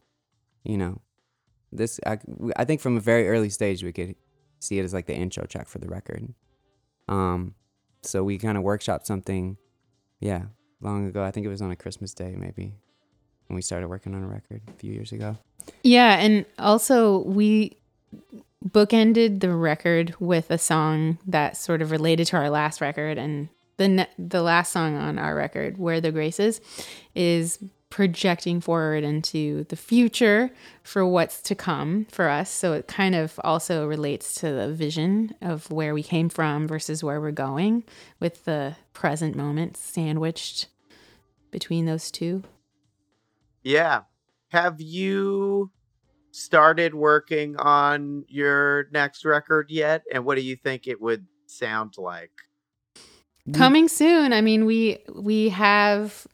[0.64, 1.02] you know,
[1.70, 2.00] this.
[2.06, 2.18] I,
[2.56, 4.16] I think from a very early stage we could
[4.60, 6.32] see it as like the intro track for the record.
[7.06, 7.54] Um,
[8.02, 9.58] so we kind of workshopped something,
[10.20, 10.44] yeah,
[10.80, 11.22] long ago.
[11.22, 12.72] I think it was on a Christmas day maybe
[13.48, 15.36] when we started working on a record a few years ago.
[15.82, 17.76] yeah and also we
[18.66, 23.48] bookended the record with a song that sort of related to our last record and
[23.76, 26.60] the ne- the last song on our record where the graces
[27.14, 27.58] is
[27.90, 30.50] projecting forward into the future
[30.82, 35.32] for what's to come for us so it kind of also relates to the vision
[35.40, 37.84] of where we came from versus where we're going
[38.18, 40.66] with the present moment sandwiched
[41.52, 42.42] between those two
[43.64, 44.02] yeah.
[44.48, 45.70] Have you
[46.34, 50.02] started working on your next record yet?
[50.12, 52.32] And what do you think it would sound like?
[53.52, 54.32] coming soon.
[54.32, 56.26] I mean we we have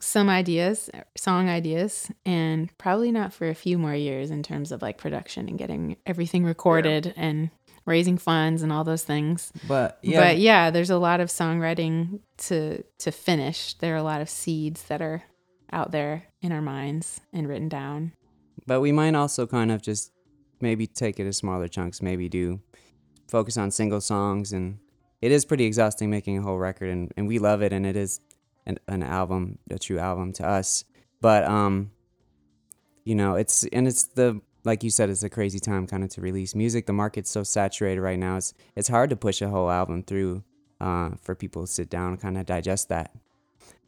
[0.00, 4.70] some ideas uh, song ideas and probably not for a few more years in terms
[4.70, 7.50] of like production and getting everything recorded and
[7.84, 9.52] raising funds and all those things.
[9.66, 13.74] But yeah, but yeah there's a lot of songwriting to to finish.
[13.74, 15.24] There are a lot of seeds that are
[15.72, 18.12] out there in our minds and written down
[18.66, 20.12] But we might also kind of just
[20.60, 22.60] maybe take it as smaller chunks, maybe do
[23.28, 24.52] focus on single songs.
[24.52, 24.78] And
[25.20, 27.96] it is pretty exhausting making a whole record, and, and we love it, and it
[27.96, 28.20] is
[28.66, 30.84] an, an album, a true album to us.
[31.20, 31.90] But, um,
[33.04, 36.10] you know, it's, and it's the, like you said, it's a crazy time kind of
[36.10, 36.86] to release music.
[36.86, 38.36] The market's so saturated right now.
[38.36, 40.44] It's, it's hard to push a whole album through
[40.80, 43.12] uh, for people to sit down and kind of digest that.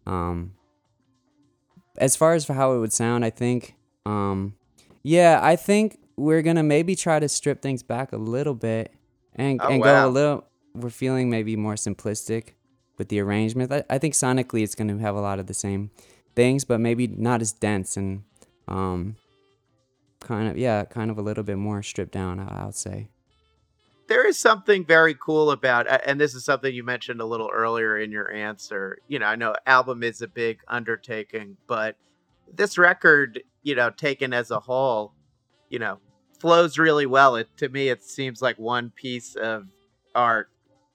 [0.06, 0.54] Um,
[1.98, 4.54] as far as for how it would sound, I think, um,
[5.02, 8.92] yeah, I think we're gonna maybe try to strip things back a little bit
[9.34, 10.04] and Oh, and wow.
[10.04, 10.44] go a little.
[10.74, 12.50] We're feeling maybe more simplistic
[12.98, 13.72] with the arrangement.
[13.72, 15.90] I, I think sonically it's gonna have a lot of the same
[16.36, 18.22] things, but maybe not as dense and
[18.68, 19.16] um,
[20.20, 22.38] kind of yeah, kind of a little bit more stripped down.
[22.38, 23.08] I, I would say.
[24.06, 27.96] There is something very cool about, and this is something you mentioned a little earlier
[27.96, 28.98] in your answer.
[29.06, 31.96] You know, I know album is a big undertaking, but
[32.52, 35.14] this record, you know, taken as a whole,
[35.68, 35.98] you know,
[36.38, 37.36] flows really well.
[37.36, 39.66] It to me, it seems like one piece of
[40.14, 40.48] art.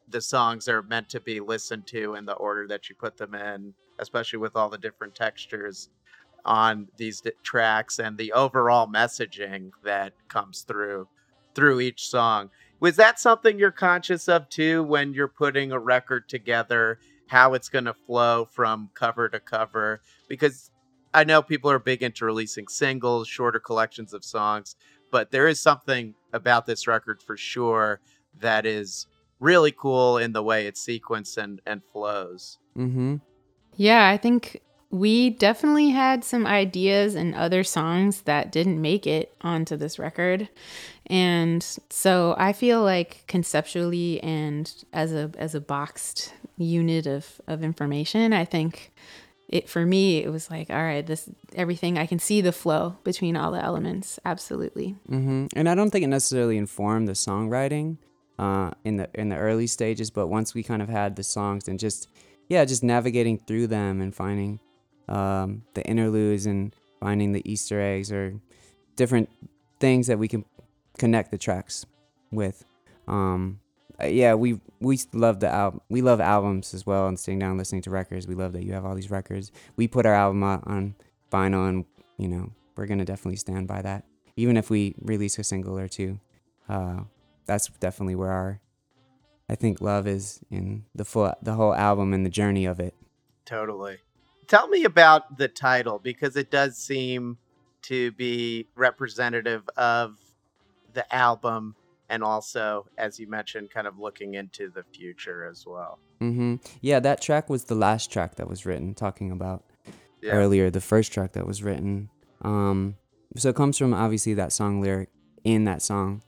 [0.09, 3.33] The songs are meant to be listened to in the order that you put them
[3.33, 5.89] in, especially with all the different textures
[6.45, 11.07] on these di- tracks and the overall messaging that comes through
[11.55, 12.49] through each song.
[12.79, 17.69] Was that something you're conscious of too when you're putting a record together how it's
[17.69, 20.69] going to flow from cover to cover because
[21.15, 24.75] I know people are big into releasing singles, shorter collections of songs,
[25.11, 28.01] but there is something about this record for sure
[28.41, 29.07] that is
[29.39, 32.57] really cool in the way it's sequenced and, and flows.
[32.77, 33.15] Mm-hmm.
[33.77, 39.33] Yeah, I think we definitely had some ideas and other songs that didn't make it
[39.39, 40.49] onto this record.
[41.05, 47.63] And so I feel like conceptually and as a as a boxed unit of, of
[47.63, 48.91] information, I think
[49.47, 52.97] it for me it was like all right this everything i can see the flow
[53.03, 55.47] between all the elements absolutely Mm-hmm.
[55.55, 57.97] And I don't think it necessarily informed the songwriting
[58.37, 61.67] uh, in the in the early stages, but once we kind of had the songs
[61.67, 62.09] and just
[62.49, 64.59] yeah, just navigating through them and finding
[65.07, 68.39] um, the interludes and finding the Easter eggs or
[68.95, 69.29] different
[69.79, 70.45] things that we can
[70.97, 71.85] connect the tracks
[72.31, 72.65] with.
[73.07, 73.59] Um,
[74.01, 75.81] uh, yeah, we we love the album.
[75.89, 78.27] We love albums as well, and sitting down listening to records.
[78.27, 79.51] We love that you have all these records.
[79.75, 80.95] We put our album on
[81.31, 81.85] vinyl, and
[82.17, 84.05] you know we're gonna definitely stand by that,
[84.35, 86.19] even if we release a single or two.
[86.67, 87.01] Uh,
[87.45, 88.59] that's definitely where our,
[89.47, 92.95] I think, love is in the full the whole album and the journey of it.
[93.45, 93.97] Totally.
[94.47, 97.37] Tell me about the title because it does seem
[97.83, 100.17] to be representative of
[100.93, 101.75] the album
[102.09, 105.99] and also, as you mentioned, kind of looking into the future as well.
[106.21, 106.55] Mm-hmm.
[106.81, 109.63] Yeah, that track was the last track that was written, talking about
[110.21, 110.33] Yeah.
[110.33, 112.09] earlier, the first track that was written.
[112.41, 112.95] Um,
[113.35, 115.09] so it comes from obviously that song lyric
[115.43, 116.21] in that song,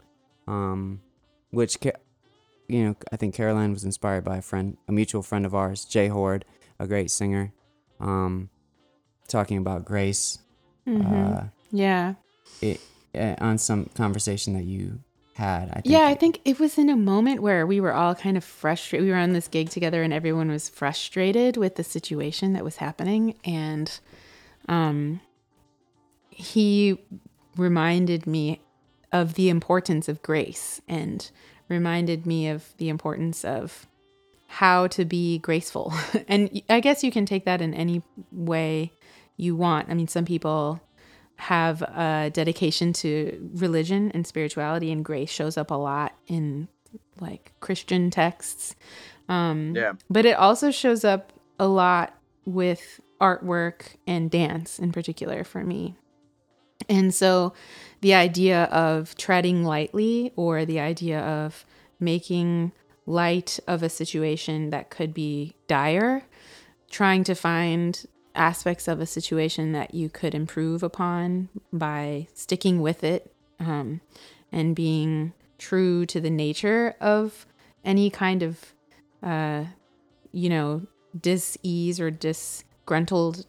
[0.47, 1.01] um,
[1.51, 1.77] which
[2.67, 5.85] you know I think Caroline was inspired by a friend, a mutual friend of ours,
[5.85, 6.43] Jay Horde,
[6.79, 7.53] a great singer,
[7.99, 8.49] um,
[9.27, 10.39] talking about grace.
[10.87, 11.13] Mm-hmm.
[11.35, 12.13] Uh, yeah
[12.61, 12.79] it
[13.13, 14.99] uh, on some conversation that you
[15.37, 15.69] had.
[15.69, 18.37] I think yeah i think it was in a moment where we were all kind
[18.37, 22.53] of frustrated we were on this gig together and everyone was frustrated with the situation
[22.53, 23.99] that was happening and
[24.67, 25.21] um
[26.29, 26.99] he
[27.55, 28.61] reminded me
[29.11, 31.31] of the importance of grace and
[31.69, 33.87] reminded me of the importance of
[34.47, 35.93] how to be graceful.
[36.27, 38.91] and I guess you can take that in any way
[39.35, 39.89] you want.
[39.89, 40.81] I mean, some people
[41.37, 46.67] have a dedication to religion and spirituality, and grace shows up a lot in
[47.19, 48.75] like Christian texts.
[49.29, 49.93] Um, Yeah.
[50.09, 55.95] but it also shows up a lot with artwork and dance in particular for me.
[56.87, 57.53] And so
[58.01, 61.65] the idea of treading lightly or the idea of
[61.99, 62.71] making
[63.05, 66.23] light of a situation that could be dire,
[66.89, 68.05] trying to find
[68.37, 74.01] aspects of a situation that you could improve upon by sticking with it um,
[74.51, 77.45] and being true to the nature of
[77.83, 78.73] any kind of,
[79.23, 79.65] uh,
[80.31, 80.83] you know,
[81.19, 83.45] dis-ease or disgruntled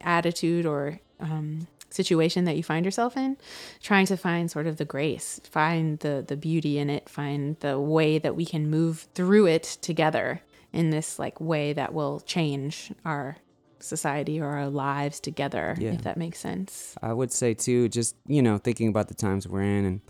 [0.00, 3.36] attitude or um, situation that you find yourself in
[3.80, 7.80] trying to find sort of the grace find the the beauty in it find the
[7.80, 12.92] way that we can move through it together in this like way that will change
[13.04, 13.38] our
[13.80, 15.92] society or our lives together Yeah.
[15.92, 19.46] if that makes sense I would say too, just you know, thinking about the times
[19.48, 20.00] we're in and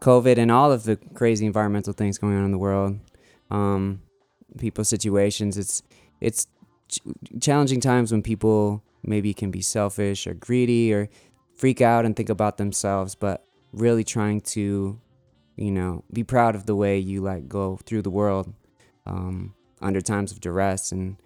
[0.00, 2.98] COVID and all of the crazy environmental things going on in the world,
[3.50, 4.02] um,
[4.58, 5.56] people's situations.
[5.56, 5.82] It's
[6.20, 6.46] it's
[6.88, 7.00] ch-
[7.40, 11.08] challenging times when people maybe can be selfish or greedy or
[11.56, 15.00] freak out and think about themselves, but really trying to,
[15.56, 18.52] you know, be proud of the way you like go through the world
[19.06, 21.16] um, under times of duress and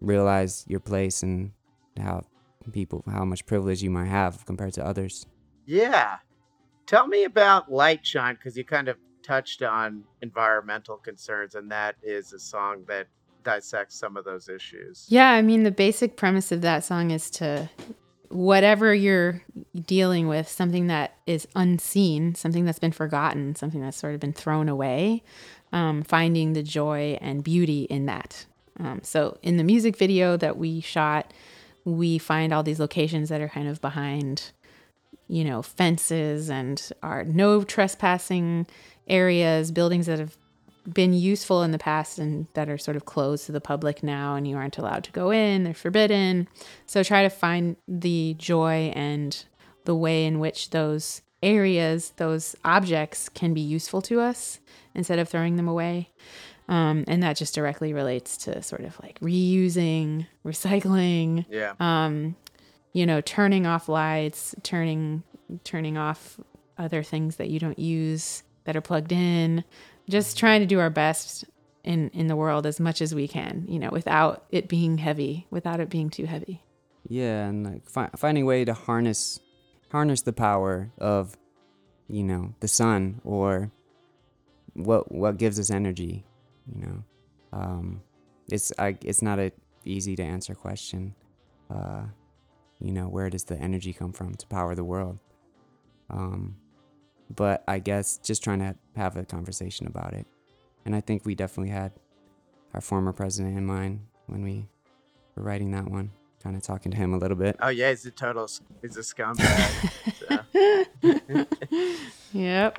[0.00, 1.52] realize your place and
[1.98, 2.22] how
[2.72, 5.26] people how much privilege you might have compared to others.
[5.66, 6.16] Yeah.
[6.86, 11.96] Tell me about Light Shine because you kind of touched on environmental concerns, and that
[12.02, 13.08] is a song that
[13.44, 15.06] dissects some of those issues.
[15.08, 17.70] yeah i mean the basic premise of that song is to
[18.28, 19.42] whatever you're
[19.86, 24.32] dealing with something that is unseen something that's been forgotten something that's sort of been
[24.34, 25.22] thrown away
[25.72, 28.44] um, finding the joy and beauty in that
[28.78, 31.32] um, so in the music video that we shot
[31.84, 34.50] we find all these locations that are kind of behind
[35.28, 38.66] you know fences and are no trespassing
[39.08, 40.36] areas buildings that have
[40.92, 44.34] been useful in the past and that are sort of closed to the public now
[44.34, 46.48] and you aren't allowed to go in they're forbidden.
[46.86, 49.44] So try to find the joy and
[49.84, 54.58] the way in which those areas those objects can be useful to us
[54.94, 56.10] instead of throwing them away
[56.68, 61.74] um, and that just directly relates to sort of like reusing recycling Yeah.
[61.80, 62.36] um,
[62.92, 65.22] you know, turning off lights, turning
[65.64, 66.38] turning off
[66.76, 69.64] other things that you don't use that are plugged in.
[70.08, 71.44] Just trying to do our best
[71.84, 75.46] in in the world as much as we can, you know, without it being heavy,
[75.50, 76.62] without it being too heavy.
[77.08, 79.38] Yeah, and like fi- finding a way to harness
[79.90, 81.36] harness the power of
[82.08, 83.70] you know the sun or
[84.74, 86.24] what what gives us energy.
[86.74, 87.04] You know,
[87.52, 88.02] um,
[88.50, 89.52] it's I, it's not a
[89.84, 91.14] easy to answer question.
[91.70, 92.04] Uh,
[92.80, 95.18] you know, where does the energy come from to power the world?
[96.10, 96.56] Um,
[97.34, 100.26] but I guess just trying to have a conversation about it.
[100.84, 101.92] And I think we definitely had
[102.74, 104.68] our former president in mind when we
[105.36, 106.10] were writing that one,
[106.42, 107.56] kind of talking to him a little bit.
[107.60, 108.44] Oh yeah, he's a total.
[108.44, 109.90] s- He's a scumbag.
[112.32, 112.78] Yep.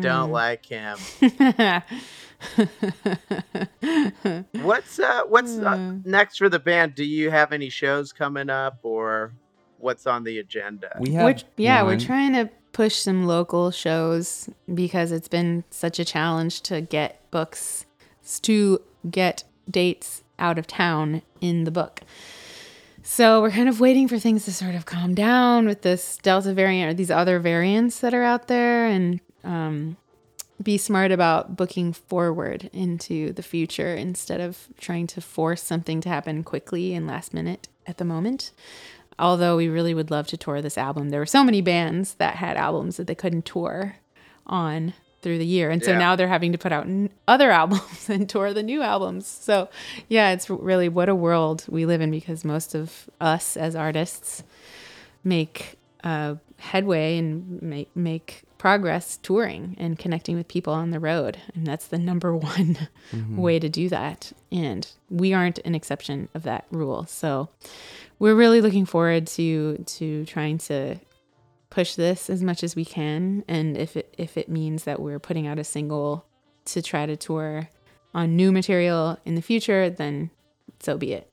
[0.00, 0.98] Don't like him.
[4.62, 5.98] What's uh What's uh, Hmm.
[6.04, 6.94] next for the band?
[6.94, 9.32] Do you have any shows coming up, or
[9.78, 10.96] what's on the agenda?
[10.98, 15.98] We have We're, yeah, we're trying to push some local shows because it's been such
[15.98, 17.86] a challenge to get books
[18.42, 18.80] to
[19.10, 22.00] get dates out of town in the book.
[23.04, 26.54] So we're kind of waiting for things to sort of calm down with this Delta
[26.54, 29.96] variant or these other variants that are out there and um,
[30.62, 36.08] be smart about booking forward into the future instead of trying to force something to
[36.08, 38.52] happen quickly and last minute at the moment.
[39.18, 41.10] Although we really would love to tour this album.
[41.10, 43.96] There were so many bands that had albums that they couldn't tour
[44.46, 45.70] on through the year.
[45.70, 45.98] And so Yeah.
[45.98, 49.26] now they're having to put out n- other albums and tour the new albums.
[49.26, 49.68] So,
[50.08, 54.42] yeah, it's really what a world we live in because most of us as artists
[55.24, 61.36] make uh, headway and make, make progress touring and connecting with people on the road.
[61.52, 62.78] And that's the number one
[63.10, 63.36] mm-hmm.
[63.36, 64.32] way to do that.
[64.52, 67.04] And we aren't an exception of that rule.
[67.06, 67.48] So,
[68.20, 71.00] we're really looking forward to to trying to
[71.70, 75.18] push this as much as we can and if it if it means that we're
[75.18, 76.24] putting out a single
[76.64, 77.68] to try to tour
[78.14, 80.30] on new material in the future then
[80.78, 81.31] so be it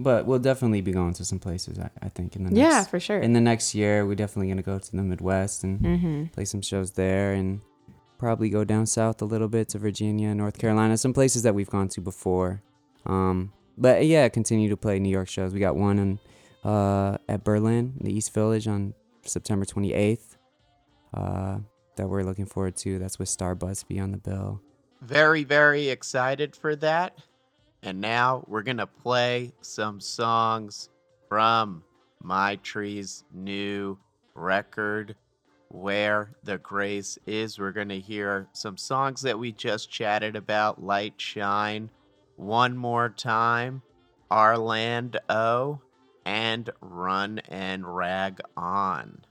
[0.00, 1.78] But we'll definitely be going to some places.
[1.78, 4.48] I, I think in the next, yeah for sure in the next year, we're definitely
[4.48, 6.24] gonna go to the Midwest and mm-hmm.
[6.26, 7.60] play some shows there, and
[8.18, 11.70] probably go down south a little bit to Virginia, North Carolina, some places that we've
[11.70, 12.62] gone to before.
[13.06, 15.52] Um, but yeah, continue to play New York shows.
[15.52, 16.18] We got one in,
[16.68, 20.36] uh, at Berlin, the East Village, on September 28th.
[21.14, 21.58] Uh,
[21.96, 22.98] that we're looking forward to.
[22.98, 24.60] That's with Starr Busby on the bill.
[25.02, 27.18] Very, very excited for that.
[27.82, 30.88] And now we're going to play some songs
[31.28, 31.84] from
[32.22, 33.98] My Tree's new
[34.34, 35.14] record,
[35.68, 37.58] Where the Grace Is.
[37.58, 41.90] We're going to hear some songs that we just chatted about Light Shine,
[42.36, 43.82] One More Time,
[44.30, 45.80] Our Land O,
[46.24, 49.24] and Run and Rag On.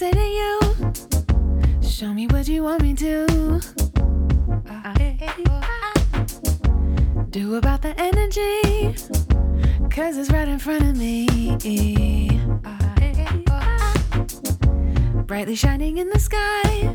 [0.00, 0.58] Say to you
[1.82, 3.26] show me what you want me to.
[7.28, 8.94] Do about the energy
[9.90, 11.26] cause it's right in front of me.
[15.26, 16.94] Brightly shining in the sky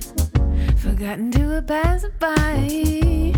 [0.76, 3.36] forgotten to a passerby.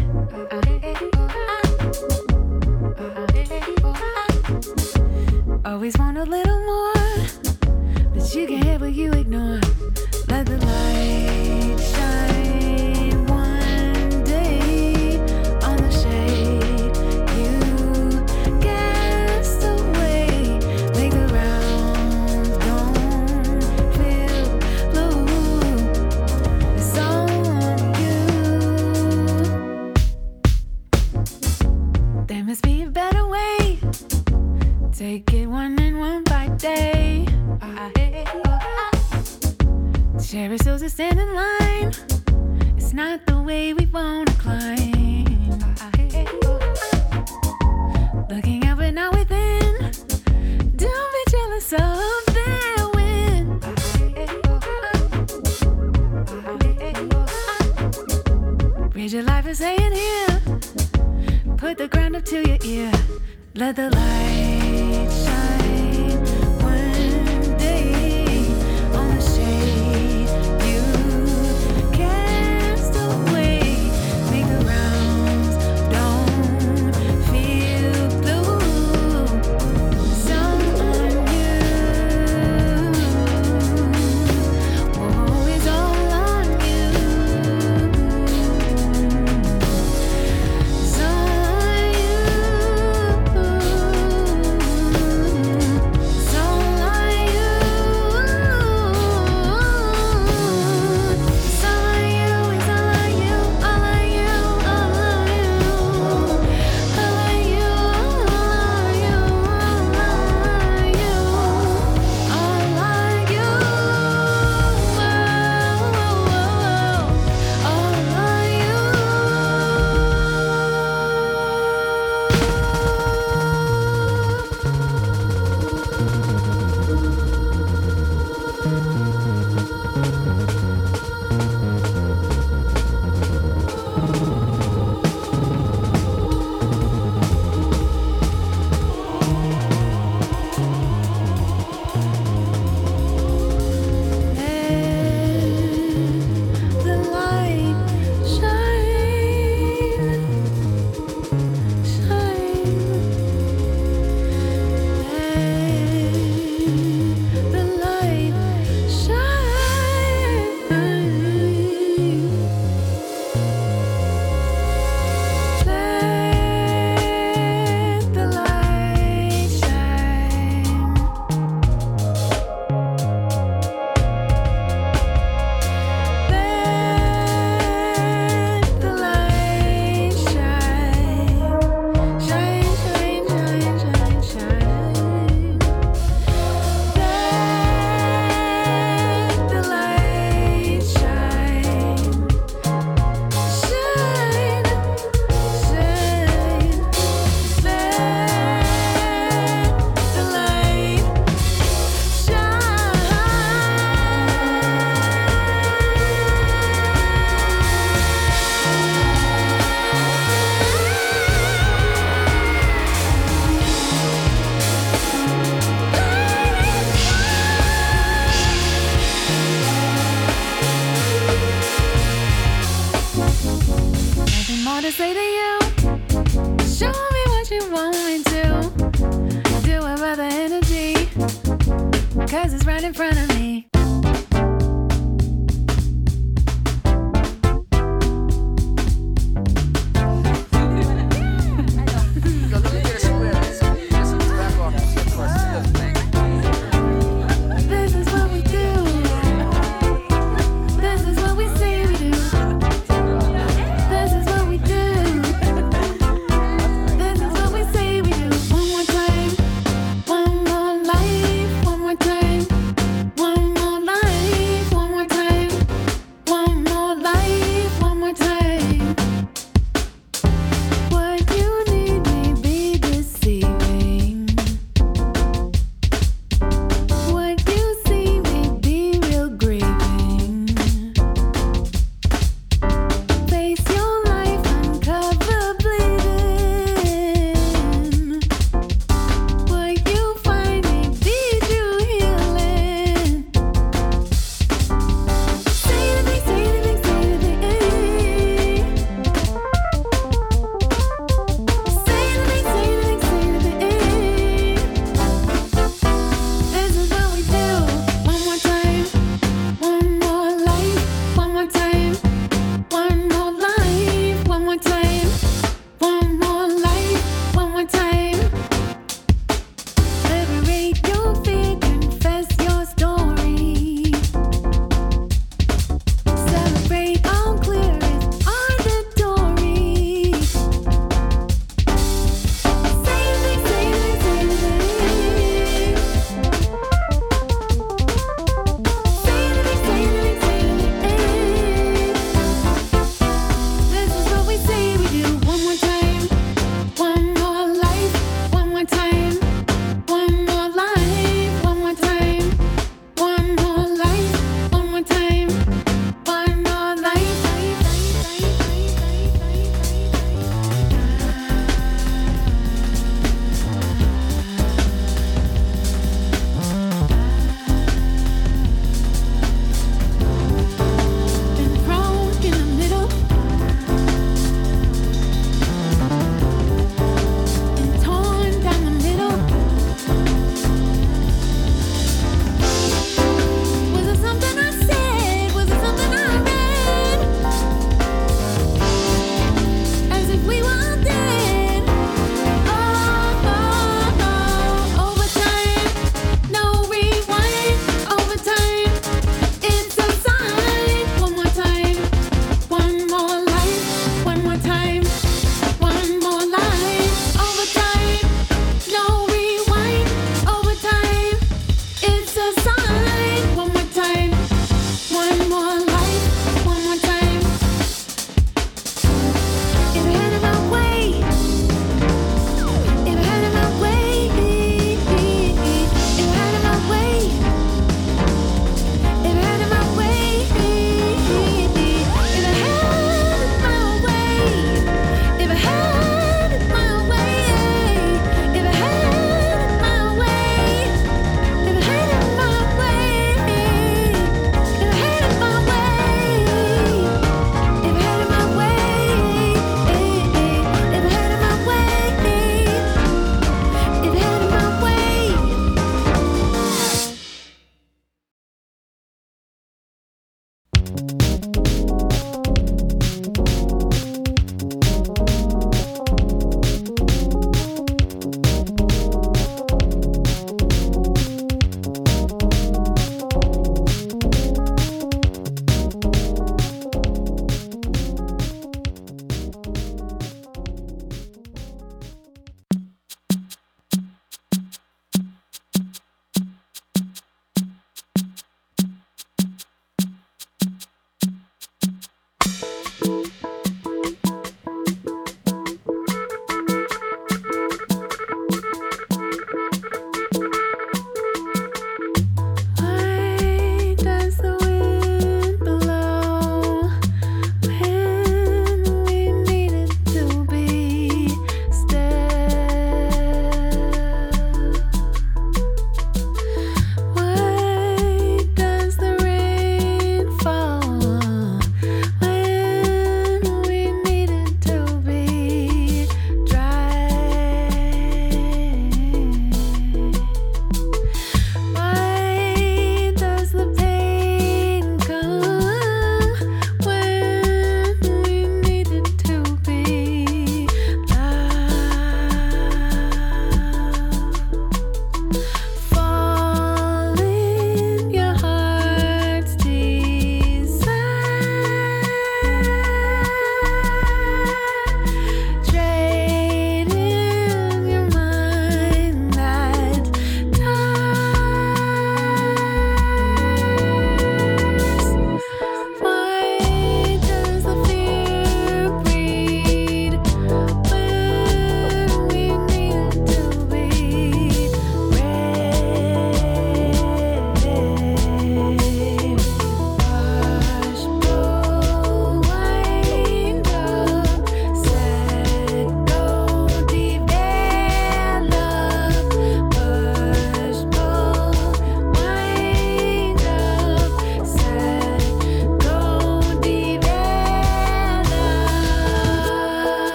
[5.65, 6.96] Always want a little more
[8.37, 9.59] you can have what you ignore.
[10.27, 12.26] Let the light shine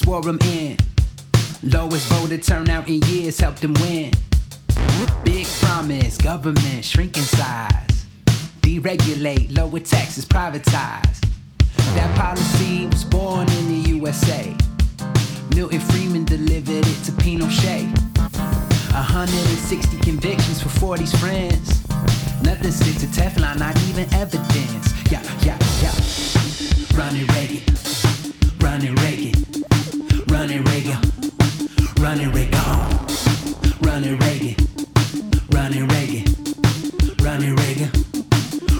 [0.00, 0.76] swore him in.
[1.62, 4.10] Lowest voter turnout in years helped him win.
[5.24, 8.06] Big promise, government shrinking size.
[8.60, 11.20] Deregulate, lower taxes, privatize.
[11.94, 14.56] That policy was born in the USA.
[15.54, 17.84] Milton Friedman delivered it to Pinochet.
[18.92, 21.86] 160 convictions for 40's friends.
[22.42, 24.94] Nothing sticks to Teflon, not even evidence.
[25.10, 25.92] Yeah, yeah, yeah.
[26.96, 27.62] Ronald Reagan,
[28.60, 29.49] Ronald Reagan,
[30.40, 30.98] Ronald Reagan,
[32.00, 33.06] Ronald Reagan, uh.
[33.82, 34.56] Ronald Reagan,
[35.50, 36.24] Ronald Reagan,
[37.22, 37.90] Ronald Reagan,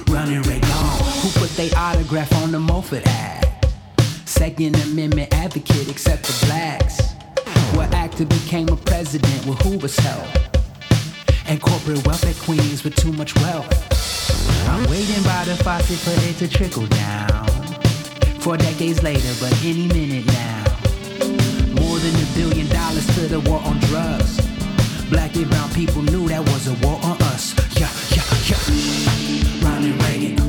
[0.09, 0.71] Ronald Reagan.
[0.73, 1.21] Uh.
[1.21, 3.47] Who put they autograph on the Moffat ad?
[4.25, 7.13] Second Amendment advocate except for blacks.
[7.75, 10.27] What actor became a president with who was help?
[11.47, 13.69] And corporate welfare queens with too much wealth.
[14.67, 17.47] I'm waiting by the faucet for it to trickle down.
[18.41, 20.40] Four decades later, but any minute now.
[22.01, 24.41] Than a billion dollars to the war on drugs.
[25.11, 27.53] Black and brown people knew that was a war on us.
[27.79, 29.69] Yeah, yeah, yeah.
[29.69, 30.40] Ronald Reagan,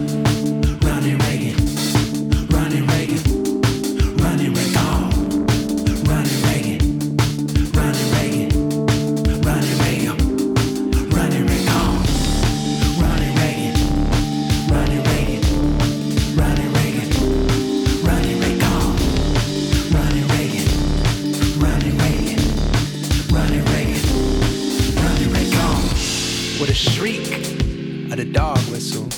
[26.61, 27.27] With a shriek
[28.11, 29.09] of the dog whistle,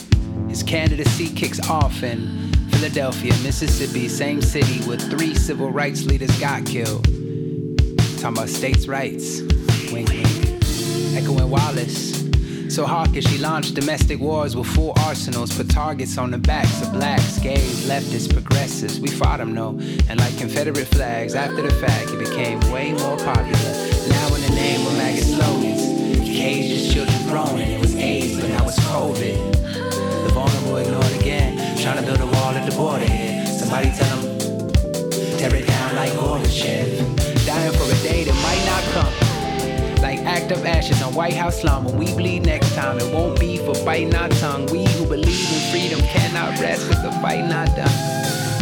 [0.47, 6.65] his candidacy kicks off in Philadelphia, Mississippi, same city where three civil rights leaders got
[6.65, 7.03] killed.
[8.21, 9.41] Talking about states' rights.
[9.91, 10.25] Wink, wink.
[11.17, 12.23] Echoing Wallace.
[12.73, 16.93] So hawkish, she launched domestic wars with full arsenals, put targets on the backs of
[16.93, 19.01] blacks, gays, leftists, progressives.
[19.01, 19.77] We fought them, no.
[20.07, 23.73] And like Confederate flags, after the fact, it became way more popular.
[24.07, 25.92] Now in the name of MAGA slogans,
[26.43, 27.69] cages, children growing.
[27.71, 29.37] It was AIDS, but now it's COVID.
[30.25, 33.45] The vulnerable ignored again, trying to build a wall at the border here.
[33.45, 34.69] Somebody tell them,
[35.39, 37.45] tear it down like Gorbachev.
[37.45, 39.13] Dying for a day that might not come.
[40.01, 41.85] Like act of ashes on White House lawn.
[41.85, 44.65] When we bleed next time, it won't be for biting our tongue.
[44.65, 47.99] We who believe in freedom cannot rest with the fight not done.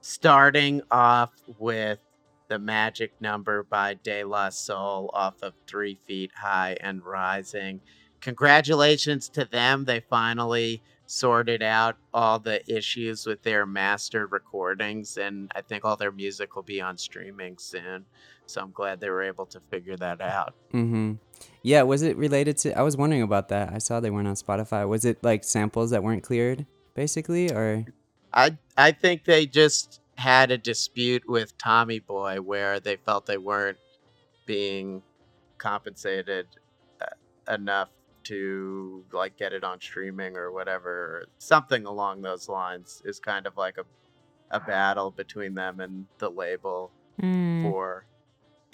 [0.01, 2.01] Starting off with
[2.49, 7.81] The Magic Number by De La Soul off of Three Feet High and Rising.
[8.21, 9.85] Congratulations to them.
[9.85, 15.97] They finally sorted out all the issues with their master recordings, and I think all
[15.97, 18.05] their music will be on streaming soon.
[18.49, 20.55] So I'm glad they were able to figure that out.
[20.73, 21.15] Mm-hmm.
[21.63, 22.73] Yeah, was it related to?
[22.79, 23.73] I was wondering about that.
[23.73, 24.89] I saw they weren't on Spotify.
[24.89, 27.85] Was it like samples that weren't cleared, basically, or?
[28.33, 33.39] I I think they just had a dispute with Tommy Boy where they felt they
[33.39, 33.79] weren't
[34.47, 35.03] being
[35.59, 36.47] compensated
[37.01, 37.89] uh, enough
[38.25, 43.57] to like get it on streaming or whatever, something along those lines is kind of
[43.57, 43.85] like a
[44.51, 46.91] a battle between them and the label
[47.21, 47.63] Mm.
[47.63, 48.05] for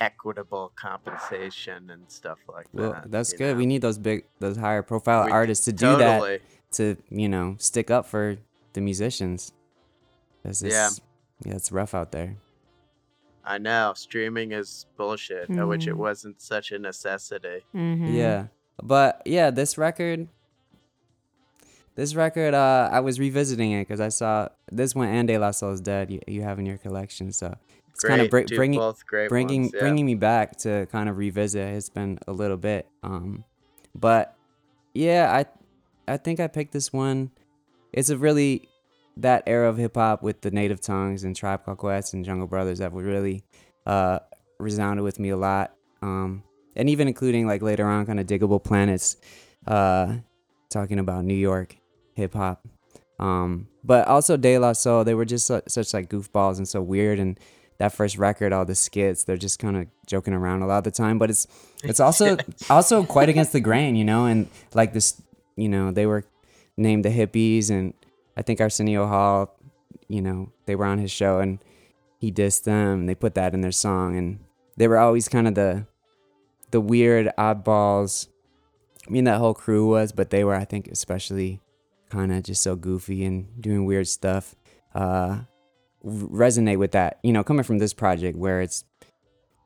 [0.04, 3.10] equitable compensation and stuff like Well, that.
[3.10, 3.52] that's good.
[3.54, 3.58] know?
[3.58, 6.40] We need those big, those higher profile We- artists to do that totally.
[6.72, 8.36] to you know stick up for
[8.74, 9.52] the musicians.
[10.42, 10.68] 'Cause Yeah.
[10.68, 11.00] it's-
[11.44, 12.36] yeah, it's rough out there.
[13.46, 15.50] I know streaming is bullshit.
[15.50, 17.64] I wish it wasn't such a necessity.
[17.74, 18.12] Mhm.
[18.14, 18.46] Yeah,
[18.82, 20.28] but yeah, this record,
[21.94, 25.50] this record, uh, I was revisiting it because I saw this one and De La
[25.52, 26.10] Soul's Dead.
[26.10, 27.54] You, you have in your collection, so
[27.94, 29.80] it's kind of br- bringing great bringing ones, yeah.
[29.80, 31.74] bringing me back to kind of revisit.
[31.74, 33.44] It's been a little bit, um,
[33.94, 34.36] but
[34.92, 37.30] yeah, I I think I picked this one.
[37.92, 38.68] It's a really
[39.16, 42.48] that era of hip hop with the native tongues and Tribe Called Quest and Jungle
[42.48, 43.44] Brothers that would really
[43.86, 44.18] uh,
[44.58, 45.74] resounded with me a lot.
[46.02, 46.42] Um,
[46.76, 49.16] and even including like later on, kind of Diggable Planets,
[49.66, 50.16] uh,
[50.68, 51.76] talking about New York
[52.14, 52.66] hip hop.
[53.20, 56.82] Um, but also De La Soul, they were just su- such like goofballs and so
[56.82, 57.18] weird.
[57.18, 57.38] And
[57.78, 60.84] that first record, all the skits, they're just kind of joking around a lot of
[60.84, 61.18] the time.
[61.18, 61.46] But it's
[61.84, 62.36] it's also
[62.70, 64.26] also quite against the grain, you know.
[64.26, 65.20] And like this,
[65.56, 66.24] you know, they were
[66.76, 67.94] named the hippies, and
[68.36, 69.58] I think Arsenio Hall,
[70.08, 71.58] you know, they were on his show and
[72.18, 73.06] he dissed them.
[73.06, 74.40] They put that in their song, and
[74.76, 75.86] they were always kind of the
[76.70, 78.28] the weird oddballs.
[79.06, 81.60] I mean, that whole crew was, but they were, I think, especially
[82.08, 84.54] kind of just so goofy and doing weird stuff.
[84.94, 85.40] Uh,
[86.04, 88.84] resonate with that, you know, coming from this project where it's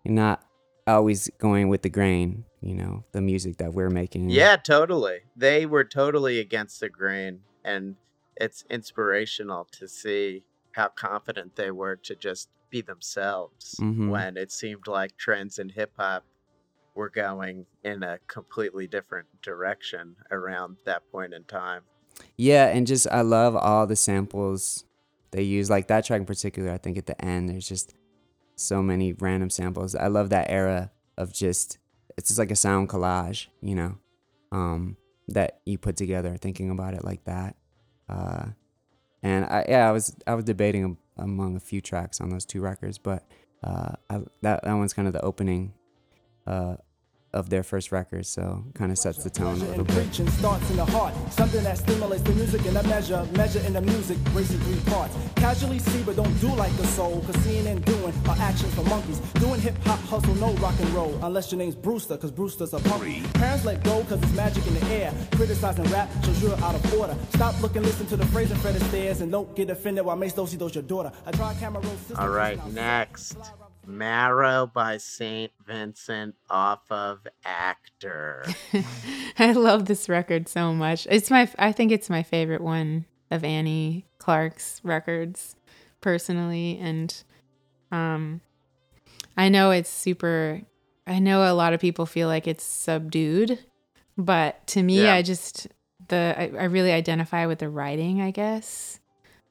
[0.04, 0.42] not
[0.86, 4.30] always going with the grain, you know, the music that we're making.
[4.30, 5.20] Yeah, totally.
[5.36, 7.96] They were totally against the grain, and
[8.36, 14.10] it's inspirational to see how confident they were to just be themselves Mhm.
[14.10, 16.24] when it seemed like trends in hip hop
[16.94, 21.82] were going in a completely different direction around that point in time.
[22.36, 24.84] Yeah, and just I love all the samples
[25.30, 25.70] they use.
[25.70, 27.94] Like that track in particular, I think at the end there's just
[28.56, 29.94] so many random samples.
[29.94, 31.78] I love that era of just
[32.16, 33.98] it's just like a sound collage, you know,
[34.50, 34.96] um,
[35.28, 37.56] that you put together thinking about it like that.
[38.08, 38.46] Uh,
[39.22, 42.44] and I yeah, I was I was debating am- among a few tracks on those
[42.44, 43.24] two records, but
[43.62, 45.74] uh, I, that that one's kind of the opening
[46.46, 46.76] uh,
[47.32, 49.96] of their first record, so kind of sets the tone a Pleasure little bit.
[49.96, 51.14] preaching starts in the heart.
[51.32, 53.26] Something that stimulates the music in a measure.
[53.36, 55.14] Measure in the music, racing three parts.
[55.36, 57.20] Casually see, but don't do like the soul.
[57.26, 59.18] Cause seeing and doing are actions for monkeys.
[59.34, 61.18] Doing hip hop, hustle, no rock and roll.
[61.22, 63.32] Unless your name's Brewster, cause Brewster's a punk.
[63.34, 65.12] Parents let go, cause it's magic in the air.
[65.32, 67.16] Criticizing rap shows you're out of order.
[67.34, 69.20] Stop looking, listen to the phrase and Fred Astaire.
[69.20, 71.12] And don't get offended while Mace Dosey does your daughter.
[71.26, 71.96] A dry camera roll.
[72.16, 73.36] All right, next.
[73.88, 75.50] Marrow by St.
[75.66, 78.44] Vincent off of Actor.
[79.38, 81.06] I love this record so much.
[81.10, 85.56] It's my I think it's my favorite one of Annie Clark's records
[86.00, 87.22] personally and
[87.90, 88.40] um
[89.36, 90.60] I know it's super
[91.06, 93.58] I know a lot of people feel like it's subdued,
[94.18, 95.14] but to me Yeah.
[95.14, 95.66] I just
[96.08, 99.00] the I, I really identify with the writing, I guess.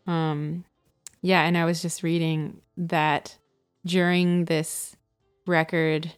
[0.05, 0.63] Um
[1.21, 3.35] yeah, and I was just reading that
[3.85, 4.95] during this
[5.45, 6.13] record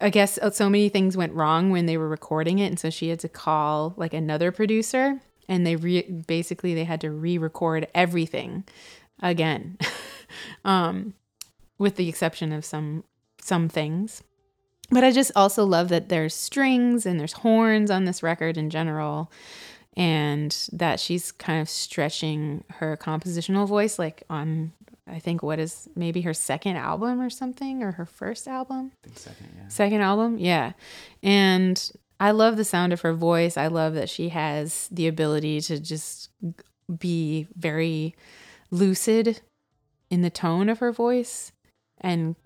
[0.00, 2.90] I guess uh, so many things went wrong when they were recording it, and so
[2.90, 7.88] she had to call like another producer, and they re- basically they had to re-record
[7.94, 8.64] everything
[9.20, 9.78] again,
[10.64, 11.14] um,
[11.78, 13.04] with the exception of some
[13.40, 14.22] some things.
[14.90, 18.70] But I just also love that there's strings and there's horns on this record in
[18.70, 19.30] general,
[19.96, 24.72] and that she's kind of stretching her compositional voice, like on
[25.06, 28.92] I think what is maybe her second album or something, or her first album?
[29.04, 29.68] I think second, yeah.
[29.68, 30.38] second album?
[30.38, 30.72] Yeah.
[31.22, 33.56] And i love the sound of her voice.
[33.56, 36.30] I love that she has the ability to just
[36.98, 38.14] be very
[38.70, 39.40] lucid
[40.10, 41.52] in the tone of her voice
[42.00, 42.36] and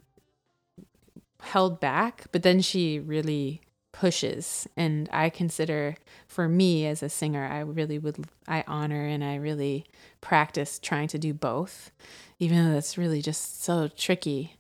[1.43, 3.61] held back but then she really
[3.93, 4.67] pushes.
[4.77, 5.97] And i consider
[6.27, 9.87] for me as a singer i really would i honor and i really
[10.21, 11.91] practice trying to do both
[12.39, 14.57] even though that's really just so tricky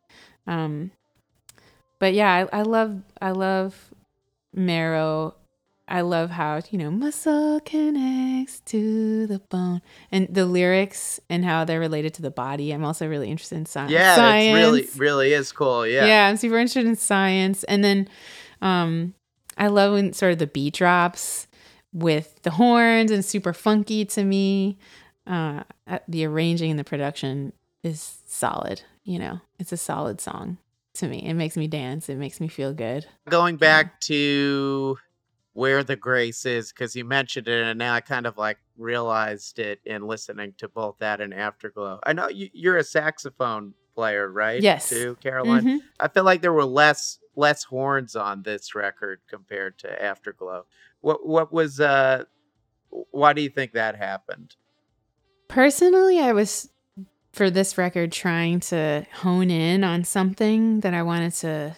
[0.46, 0.90] um
[1.98, 3.90] but yeah, I, I love I love
[4.54, 5.34] Marrow.
[5.90, 9.80] I love how you know muscle connects to the bone,
[10.12, 12.72] and the lyrics and how they're related to the body.
[12.72, 13.92] I'm also really interested in science.
[13.92, 14.54] Yeah, science.
[14.54, 15.86] really, really is cool.
[15.86, 16.06] Yeah.
[16.06, 17.64] yeah, I'm super interested in science.
[17.64, 18.09] And then,
[18.61, 19.14] um,
[19.56, 21.46] I love when sort of the beat drops
[21.92, 24.78] with the horns and super funky to me.
[25.29, 25.62] Uh,
[26.09, 27.53] the arranging and the production
[27.83, 28.83] is solid.
[29.05, 30.59] You know, it's a solid song
[30.95, 31.18] to me.
[31.26, 32.09] It makes me dance.
[32.09, 33.07] It makes me feel good.
[33.29, 34.97] Going back to
[35.53, 39.59] where the grace is because you mentioned it, and now I kind of like realized
[39.59, 42.01] it in listening to both that and Afterglow.
[42.05, 44.62] I know you, you're a saxophone player, right?
[44.62, 44.89] Yes.
[44.89, 45.64] Too, Caroline.
[45.64, 45.79] Mhm.
[46.01, 50.64] I feel like there were less less horns on this record compared to Afterglow.
[51.01, 52.24] What what was uh
[53.11, 54.57] why do you think that happened?
[55.49, 56.68] Personally, I was
[57.32, 61.76] for this record trying to hone in on something that I wanted to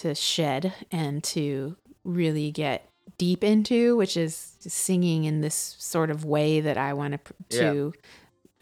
[0.00, 6.24] to shed and to really get deep into, which is singing in this sort of
[6.24, 7.72] way that I want to pr- Yeah.
[7.72, 7.92] to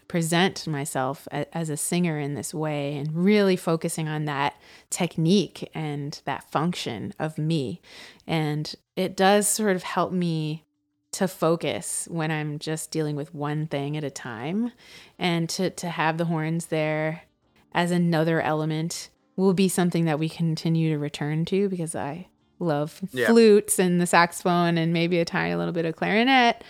[0.07, 4.53] present myself a, as a singer in this way and really focusing on that
[4.91, 7.81] technique and that function of me.
[8.27, 10.65] And it does sort of help me
[11.13, 14.71] to focus when I'm just dealing with one thing at a time
[15.19, 17.23] and to to have the horns there
[17.73, 22.27] as another element will be something that we continue to return to because I
[22.59, 23.27] love Yeah.
[23.27, 26.63] flutes and the saxophone and maybe a tiny little bit of clarinet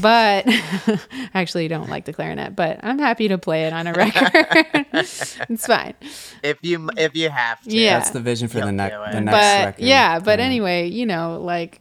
[0.00, 1.00] but I
[1.34, 4.32] actually don't like the clarinet but I'm happy to play it on a record
[4.92, 5.94] it's fine
[6.42, 7.70] If you if you have to.
[7.76, 7.98] Yeah.
[7.98, 9.84] That's the vision for the, You'll next the next but record.
[9.84, 10.44] yeah but Yeah.
[10.44, 11.80] anyway you know like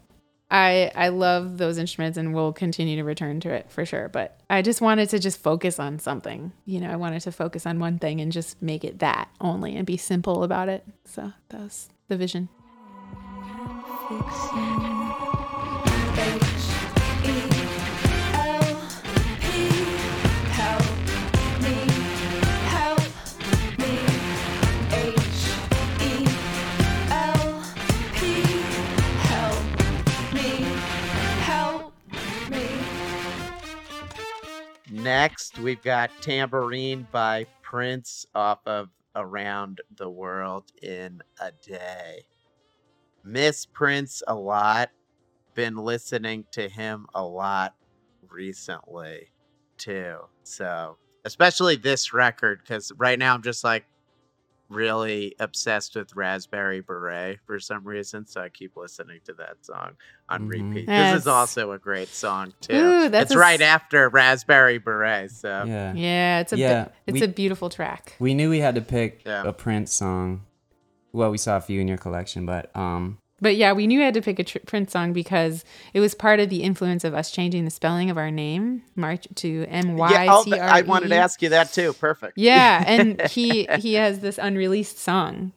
[0.52, 4.40] i i love those instruments and we'll continue to return to it for sure but
[4.50, 6.52] i just wanted to just focus on something.
[6.66, 9.76] You know i wanted to focus on one thing and just make it that only
[9.76, 10.84] and be simple about it.
[11.06, 12.50] So that was the vision
[35.04, 42.24] Next, we've got Tambourine by Prince off of Around the World in a Day.
[43.24, 44.90] Miss Prince a lot.
[45.54, 47.76] Been listening to him a lot
[48.30, 49.32] recently,
[49.78, 50.18] too.
[50.44, 53.86] So, especially this record, because right now I'm just like
[54.70, 58.26] really obsessed with Raspberry Beret for some reason.
[58.28, 59.94] So I keep listening to that song
[60.30, 60.50] on Mhm.
[60.50, 60.86] repeat.
[60.88, 62.76] This is also a great song, too.
[62.76, 65.32] Ooh, that's it's a right after Raspberry Beret.
[65.32, 65.94] So yeah.
[65.94, 68.82] yeah it's a Yeah, bi- it's we- a beautiful track We knew we had to
[68.82, 69.44] pick Yeah.
[69.44, 70.46] a Prince song.
[71.12, 74.06] Well, we saw a few in your collection, but um, But yeah, we knew we
[74.06, 75.64] had to pick a tr- Prince song because
[75.94, 79.28] it was part of the influence of us changing the spelling of our name, March
[79.36, 81.18] to M Y yeah, oh, T th- R I wanted to E.
[81.18, 81.94] ask you that too.
[81.94, 82.38] Perfect.
[82.38, 85.54] Yeah, and he he has this unreleased song,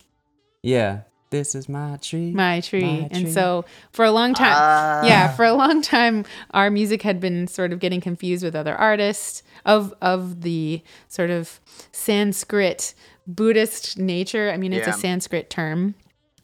[0.62, 2.30] yeah, this is my tree.
[2.30, 2.82] My Tree.
[2.84, 3.30] My And Tree.
[3.32, 5.04] so for a long time, Ah.
[5.06, 8.76] yeah, for a long time our music had been sort of getting confused with other
[8.76, 11.58] artists of of the sort of
[11.92, 12.94] Sanskrit
[13.26, 14.50] Buddhist nature.
[14.50, 14.94] I mean, it's Yeah.
[14.94, 15.94] a Sanskrit term.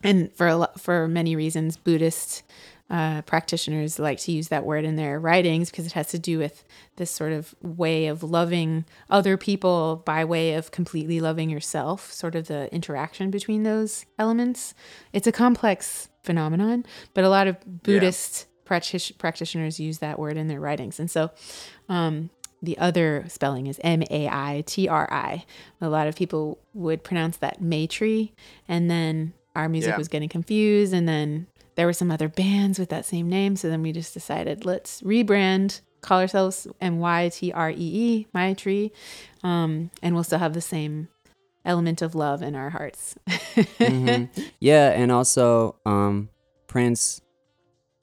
[0.03, 2.43] And for a lo- for many reasons, Buddhist
[2.91, 6.39] uh, practitioners like to use that word in their writings because it has to do
[6.39, 6.65] with
[6.97, 12.35] this sort of way of loving other people by way of completely loving yourself, sort
[12.35, 14.73] of the interaction between those elements.
[15.13, 20.49] It's a complex phenomenon, but a lot of Buddhist practish- practitioners use that word in
[20.49, 20.99] their writings.
[20.99, 21.31] And so
[21.91, 22.31] um,
[22.63, 25.45] the other spelling is M A I T R I.
[25.81, 28.33] A lot of people would pronounce that Maitri,
[28.67, 29.99] and then our music Yeah.
[29.99, 33.57] was getting confused, and then there were some other bands with that same name.
[33.57, 38.27] So then we just decided let's rebrand, call ourselves M Y T R E E,
[38.35, 38.91] Maitri,
[39.43, 41.09] um, and we'll still have the same
[41.65, 43.17] element of love in our hearts.
[43.79, 44.29] Mhm.
[44.61, 46.31] Yeah, and also um,
[46.67, 47.21] Prince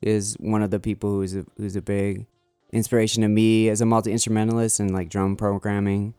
[0.02, 2.28] is one of the people who's a, who's a big
[2.72, 6.14] inspiration to me as a multi instrumentalist and like drum programming.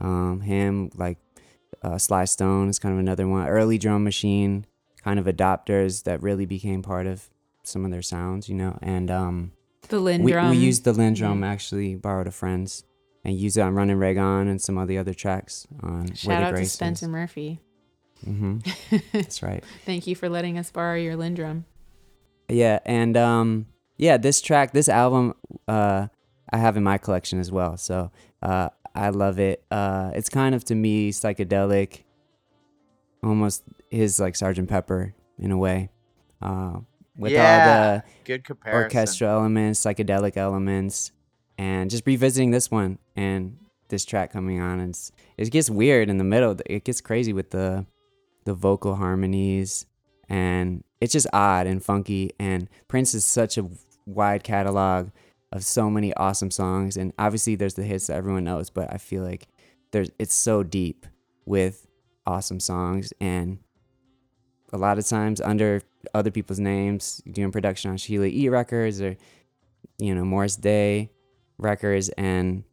[0.00, 1.18] Um, him like
[1.82, 3.46] uh, Sly Stone is kind of another one.
[3.48, 4.66] Early drum machine
[5.04, 7.28] kind of adopters that really became part of
[7.62, 8.78] some of their sounds, you know.
[8.80, 9.52] And um,
[9.88, 12.84] The Linn we, we used the Linn drum actually borrowed a friend's
[13.24, 16.40] and used it on Running Reagan and some of the other tracks on Where Shout
[16.40, 17.60] the out to Grace Spencer Murphy.
[18.26, 18.96] Mm-hmm.
[19.12, 19.62] That's right.
[19.84, 21.66] Thank you for letting us borrow your Linn drum.
[22.48, 25.34] Yeah, and um, yeah, this track, this album,
[25.68, 26.08] uh,
[26.50, 27.76] I have in my collection as well.
[27.76, 28.10] So
[28.42, 29.64] uh, I love it.
[29.70, 32.02] Uh, it's kind of to me psychedelic,
[33.22, 33.62] almost
[33.94, 35.90] his like Sergeant Pepper in a way,
[36.42, 36.78] uh,
[37.16, 38.82] with Yeah, all Good the comparison.
[38.98, 41.12] orchestral elements, psychedelic elements,
[41.58, 43.56] and just revisiting this one and
[43.88, 44.80] this track coming on.
[44.80, 46.56] And it's, it gets weird in the middle.
[46.66, 47.86] It gets crazy with the
[48.44, 49.86] the vocal harmonies,
[50.28, 52.30] and it's just odd and funky.
[52.38, 53.68] And Prince is such a
[54.06, 55.10] wide catalog
[55.52, 58.98] of so many awesome songs, and obviously there's the hits that everyone knows, but I
[58.98, 59.48] feel like
[59.92, 61.06] there's it's so deep
[61.46, 61.86] with
[62.26, 63.58] awesome songs and
[64.74, 65.80] a lot of times under
[66.14, 68.48] other people's names, doing production on Sheila E.
[68.48, 69.16] Records or,
[69.98, 71.10] you know, Morris Day
[71.58, 72.64] Records, and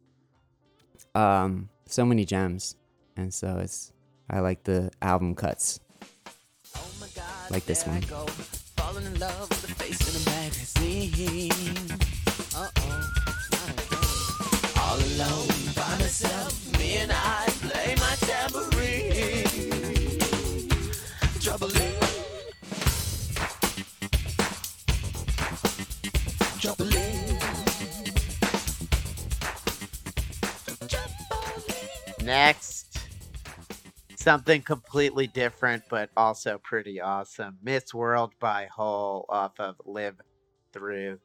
[1.14, 2.74] um, so many gems.
[3.16, 3.92] And so it's,
[4.28, 5.78] I like the album cuts,
[7.50, 8.02] like this one.
[14.76, 17.94] All alone by myself, me and I play
[32.24, 32.98] Next,
[34.14, 37.58] something completely different, but also pretty awesome.
[37.62, 40.20] Miss World by Hole off of Live
[40.72, 41.18] Through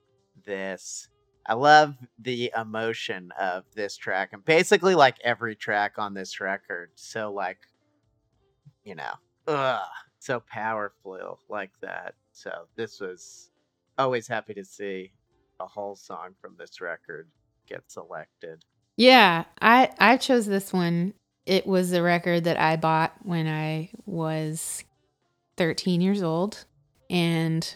[0.43, 1.07] This.
[1.45, 6.89] I love the emotion of this track, and basically like every track on this record.
[6.95, 7.59] So like,
[8.83, 9.13] you know,
[9.47, 9.81] ugh,
[10.19, 12.15] so powerful like that.
[12.31, 13.51] So this was
[13.99, 15.13] always happy to see
[15.59, 17.29] a Hole song from this record
[17.67, 18.65] get selected.
[18.97, 21.13] Yeah, I I chose this one.
[21.45, 24.83] It was a record that I bought when I was
[25.55, 26.65] 13 years old
[27.09, 27.75] and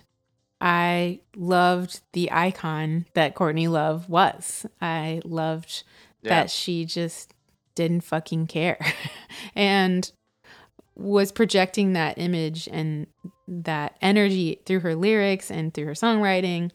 [0.59, 4.65] I loved the icon that Courtney Love was.
[4.81, 5.83] I loved
[6.21, 6.29] Yeah.
[6.41, 7.33] that she just
[7.75, 8.77] didn't fucking care
[9.55, 10.11] and
[10.95, 13.07] was projecting that image and
[13.47, 16.71] that energy through her lyrics and through her songwriting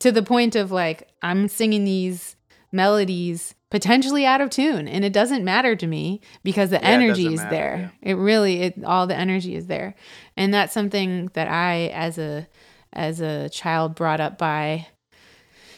[0.00, 2.34] to the point of like I'm singing these
[2.72, 7.26] melodies potentially out of tune and it doesn't matter to me because the Yeah, energy
[7.26, 7.92] is matter, there.
[8.02, 9.94] it really it all the energy is there.
[10.36, 12.48] And that's something that i as a
[12.92, 14.86] as a child brought up by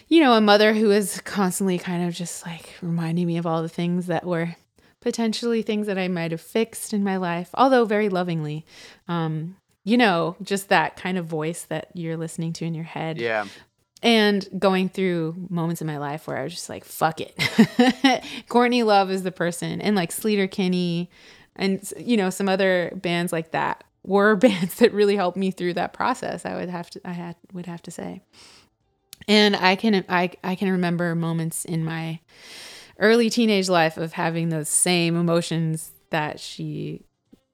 [0.08, 3.62] you know a mother who was constantly kind of just like reminding me of all
[3.62, 4.54] the things that were
[5.00, 8.64] potentially things that i might have fixed in my life although very lovingly.
[9.08, 13.18] Um you know just that kind of voice that you're listening to in your head.
[13.18, 13.46] Yeah.
[14.02, 18.24] And going through moments in my life where I was just like, fuck it.
[18.48, 21.10] Courtney Love is the person, and like Sleater Kinney,
[21.56, 25.74] and you know some other bands like that were bands that really helped me through
[25.74, 26.46] that process.
[26.46, 28.22] I would have to, I had would have to say,
[29.28, 32.20] and I can, I, I can remember moments in my
[32.98, 37.04] early teenage life of having those same emotions that she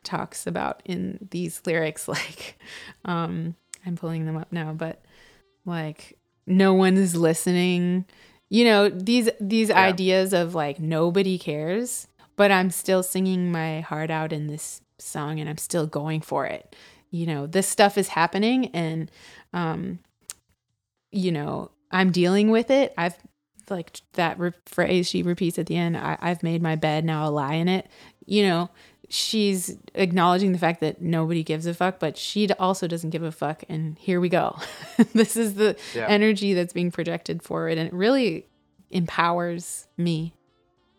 [0.02, 2.08] talks about in these lyrics.
[2.16, 2.58] Like,
[3.04, 5.02] um, I'm pulling them up now, but
[5.64, 6.16] like
[6.46, 8.04] no one is listening.
[8.48, 9.76] You know these these Yeah.
[9.80, 15.40] ideas of like nobody cares but i'm still singing my heart out in this song
[15.40, 16.76] and i'm still going for it.
[17.10, 19.10] You know this stuff is happening and
[19.52, 19.98] um
[21.10, 22.94] you know i'm dealing with it.
[22.96, 23.16] I've
[23.68, 27.24] like that re- phrase she repeats at the end I- i've made my bed now
[27.24, 27.88] i'll lie in it.
[28.26, 28.70] You know
[29.08, 33.30] she's acknowledging the fact that nobody gives a fuck but she also doesn't give a
[33.32, 34.56] fuck and here we go
[35.14, 36.06] this is the Yeah.
[36.08, 38.46] energy that's being projected forward and it really
[38.90, 40.34] empowers me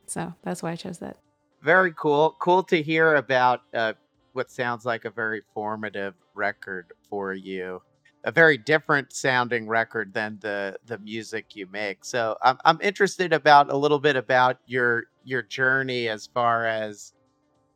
[0.06, 1.18] so that's why i chose that
[1.62, 2.36] Very cool.
[2.40, 3.94] Cool to hear about uh,
[4.34, 7.82] what sounds like a very formative record for you.
[8.24, 12.06] A very different sounding record than the the music you make.
[12.06, 17.14] So I'm I'm interested about a little bit about your your journey as far as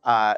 [0.04, 0.34] uh,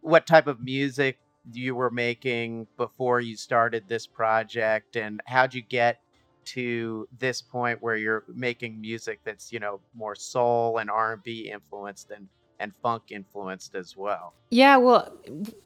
[0.00, 1.18] what type of music
[1.52, 6.00] you were making before you started this project, and how'd you get
[6.44, 12.10] to this point where you're making music that's you know more soul and R&B influenced
[12.10, 12.26] and
[12.60, 14.34] and funk influenced as well.
[14.50, 15.16] Yeah, well,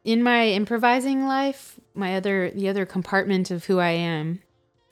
[0.04, 4.42] in my improvising life, my other the other compartment of who I am,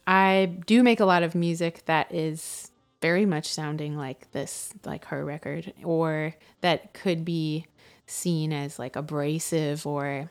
[0.07, 2.71] I do make a lot of music that is
[3.03, 7.67] very much sounding like this, like her record, or that could be
[8.11, 10.31] seen as like abrasive or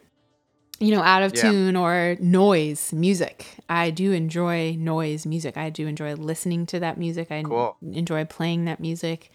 [0.81, 1.41] you know, out of Yeah.
[1.51, 3.45] tune or noise music.
[3.67, 5.57] I do enjoy noise music.
[5.57, 7.31] I do enjoy listening to that music.
[7.31, 7.75] I Cool.
[7.81, 9.29] enjoy playing that music.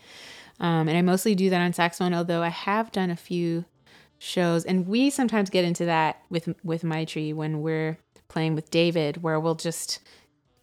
[0.59, 3.67] Um, and I mostly do that on saxophone, although I have done a few
[4.19, 7.99] shows and we sometimes get into that with with my tree when we're
[8.29, 9.99] playing with David where we'll just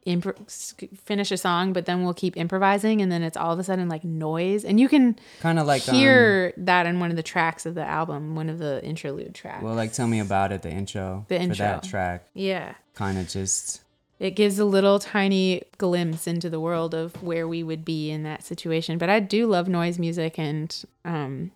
[0.08, 0.74] s-
[1.04, 3.88] finish a song but then we'll keep improvising and then it's all of a sudden
[3.88, 7.24] like noise and you can Kind of like um, hear that in one of the
[7.24, 10.62] tracks of the album one of the interlude tracks well, like tell me about it.
[10.64, 11.90] The intro The for that intro.
[11.90, 13.82] track, yeah kind of just
[14.20, 18.22] it gives a little tiny glimpse into the world of where we would be in
[18.22, 19.00] that situation.
[19.00, 21.50] But I do love noise music and um,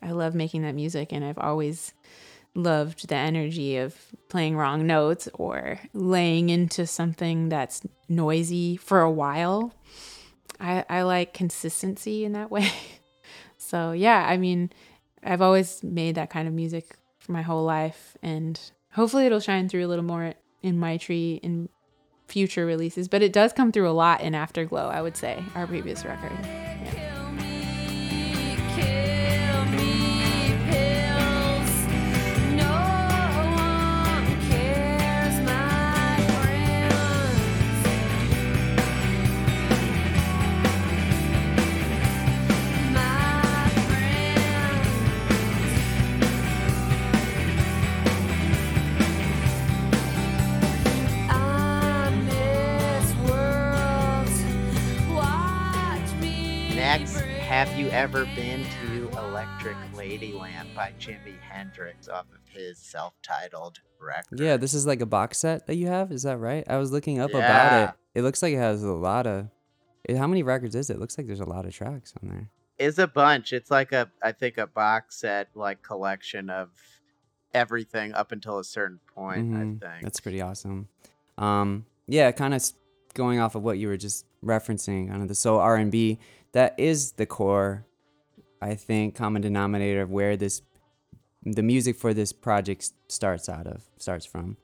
[0.00, 1.12] I love making that music.
[1.12, 1.92] And I've always
[2.54, 3.96] loved the energy of
[4.28, 9.74] playing wrong notes or laying into something that's noisy for a while.
[10.58, 12.70] I, I like consistency in that way.
[13.56, 14.70] so, yeah, I mean,
[15.22, 18.16] I've always made that kind of music for my whole life.
[18.22, 18.58] And
[18.92, 21.68] hopefully it'll shine through a little more in my tree in
[22.26, 23.08] future releases.
[23.08, 26.32] But it does come through a lot in Afterglow, I would say, our previous record.
[26.42, 27.09] Yeah.
[57.60, 64.40] Have you ever been to Electric Ladyland by Jimi Hendrix off of his self-titled record?
[64.40, 66.10] Yeah, this is like a box set that you have.
[66.10, 66.64] Is that right?
[66.66, 67.36] I was looking up Yeah.
[67.38, 68.18] about it.
[68.20, 69.48] It looks like it has a lot of.
[70.04, 70.98] it- How many records is it?
[70.98, 72.48] Looks like there's a lot of tracks on there.
[72.78, 73.52] It's a bunch.
[73.52, 76.70] It's like a I think a box set like collection of
[77.52, 79.50] everything up until a certain point.
[79.52, 79.84] Mhm.
[79.84, 80.88] I think That's pretty awesome.
[81.36, 82.64] Um, yeah, kind of
[83.12, 86.18] going off of what you were just referencing, kind of the soul R and B.
[86.52, 87.86] That is the core,
[88.60, 90.62] I think, common denominator of where this,
[91.44, 94.56] the music for this project starts out of, starts from,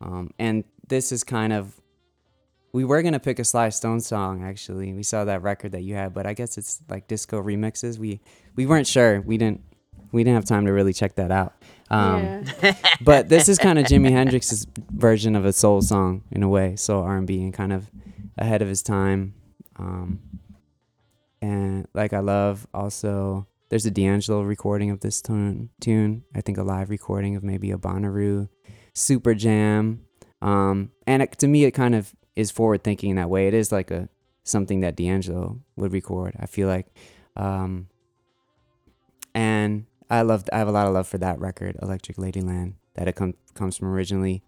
[0.00, 1.80] um, and this is kind of.
[2.72, 4.92] We were gonna pick a Sly Stone song actually.
[4.92, 7.96] We saw that record that you had, but I guess it's like disco remixes.
[7.96, 8.20] We
[8.54, 9.22] we weren't sure.
[9.22, 9.62] We didn't
[10.12, 11.54] we didn't have time to really check that out.
[11.90, 12.74] Um, yeah.
[13.00, 16.76] but this is kind of Jimi Hendrix's version of a soul song in a way,
[16.76, 17.90] soul R and B, and kind of
[18.38, 19.34] ahead of his time.
[19.76, 20.20] Um,
[21.42, 25.70] and like I love also, there's a D'Angelo recording of this tune.
[25.80, 28.48] Tune, I think a live recording of maybe a Bonnaroo,
[28.94, 30.04] Super Jam.
[30.42, 33.48] Um, and it, to me, it kind of is forward thinking in that way.
[33.48, 34.08] It is like a
[34.44, 36.34] something that D'Angelo would record.
[36.38, 36.86] I feel like,
[37.34, 37.88] um,
[39.34, 43.08] and I love I have a lot of love for that record, Electric Ladyland, that
[43.08, 44.42] it com- comes from originally.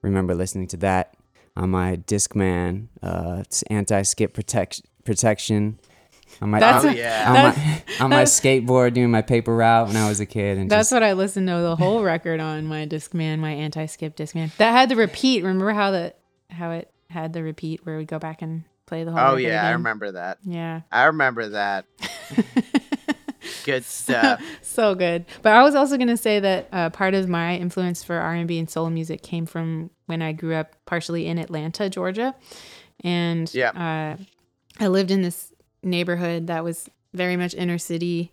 [0.00, 1.14] Remember listening to that
[1.56, 5.78] on my Discman, uh, it's anti-skip protect- protection.
[6.40, 7.24] On my, That's on, a- yeah.
[7.28, 10.58] on that's- my, on my skateboard doing my paper route when I was a kid,
[10.58, 14.16] and That's just, what I listened to the whole record on my Discman, my anti-skip
[14.16, 14.54] Discman.
[14.56, 15.42] That had the repeat.
[15.42, 16.14] Remember how the
[16.50, 19.20] how it had the repeat where we go back and play the whole.
[19.20, 20.38] Oh record yeah, I remember that.
[20.44, 20.80] Yeah.
[20.90, 21.84] I remember that.
[23.64, 24.42] Good stuff.
[24.62, 25.24] so good.
[25.42, 28.58] But I was also going to say that uh, part of my influence for R&B
[28.58, 32.34] and soul music came from when I grew up partially in Atlanta, Georgia.
[33.04, 34.16] And Yeah.
[34.18, 34.22] uh,
[34.82, 35.51] I lived in this
[35.82, 38.32] neighborhood that was very much inner city,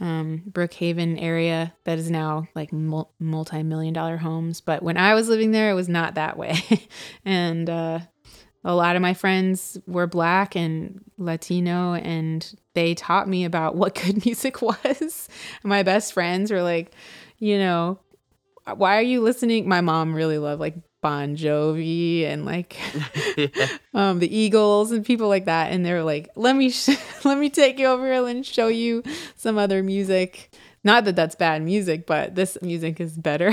[0.00, 4.60] um, Brookhaven area that is now like mul- multi-million dollar homes.
[4.60, 6.58] But when I was living there, it was not that way.
[7.24, 8.00] and uh,
[8.64, 13.94] a lot of my friends were black and Latino, and they taught me about what
[14.02, 15.28] good music was.
[15.62, 16.92] my best friends were like,
[17.38, 17.98] you know,
[18.74, 19.68] why are you listening?
[19.68, 22.78] My mom really loved like Bon Jovi and like
[23.94, 27.50] um, the Eagles and people like that, and they're like, "Let me sh- let me
[27.50, 29.02] take you over here and show you
[29.36, 30.50] some other music."
[30.84, 33.52] Not that that's bad music, but this music is better.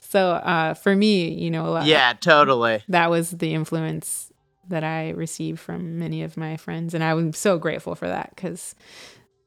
[0.00, 2.82] so uh, for me, you know, a lot, yeah, totally.
[2.88, 4.32] that was the influence
[4.68, 8.74] that I received from many of my friends, and I'm so grateful for that because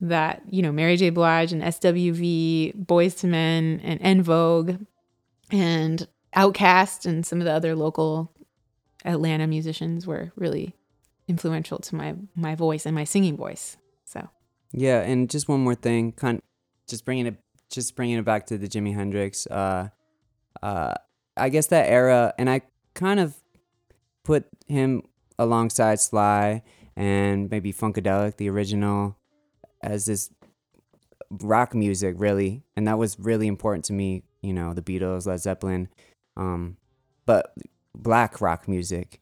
[0.02, 1.10] that you know Mary J.
[1.10, 4.78] Blige and SWV, Boyz II Men, and En Vogue,
[5.52, 8.32] and Outkast, and some of the other local
[9.06, 10.76] Atlanta musicians were really
[11.28, 13.78] influential to my my voice and my singing voice.
[14.06, 14.28] So
[14.72, 16.42] Yeah, and just one more thing, kind
[16.88, 17.38] just bringing it
[17.72, 19.90] just bringing it back to the Jimi Hendrix uh
[20.62, 20.96] uh
[21.38, 22.62] I guess that era and I
[22.96, 23.36] kind of
[24.24, 25.04] put him
[25.38, 26.64] alongside Sly
[26.96, 29.18] and maybe Funkadelic the original
[29.82, 30.32] as this
[31.30, 35.40] rock music really and that was really important to me, you know, the Beatles, Led
[35.40, 35.90] Zeppelin
[36.40, 36.78] um
[37.26, 37.54] but
[37.94, 39.20] black rock music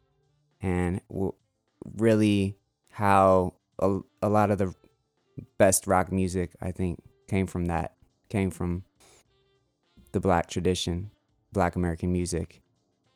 [0.61, 1.33] and w-
[1.97, 2.57] really
[2.91, 4.73] how a, a lot of the
[5.57, 7.95] best rock music I think came from that
[8.29, 8.83] came from
[10.11, 11.11] the black tradition,
[11.51, 12.61] black American music,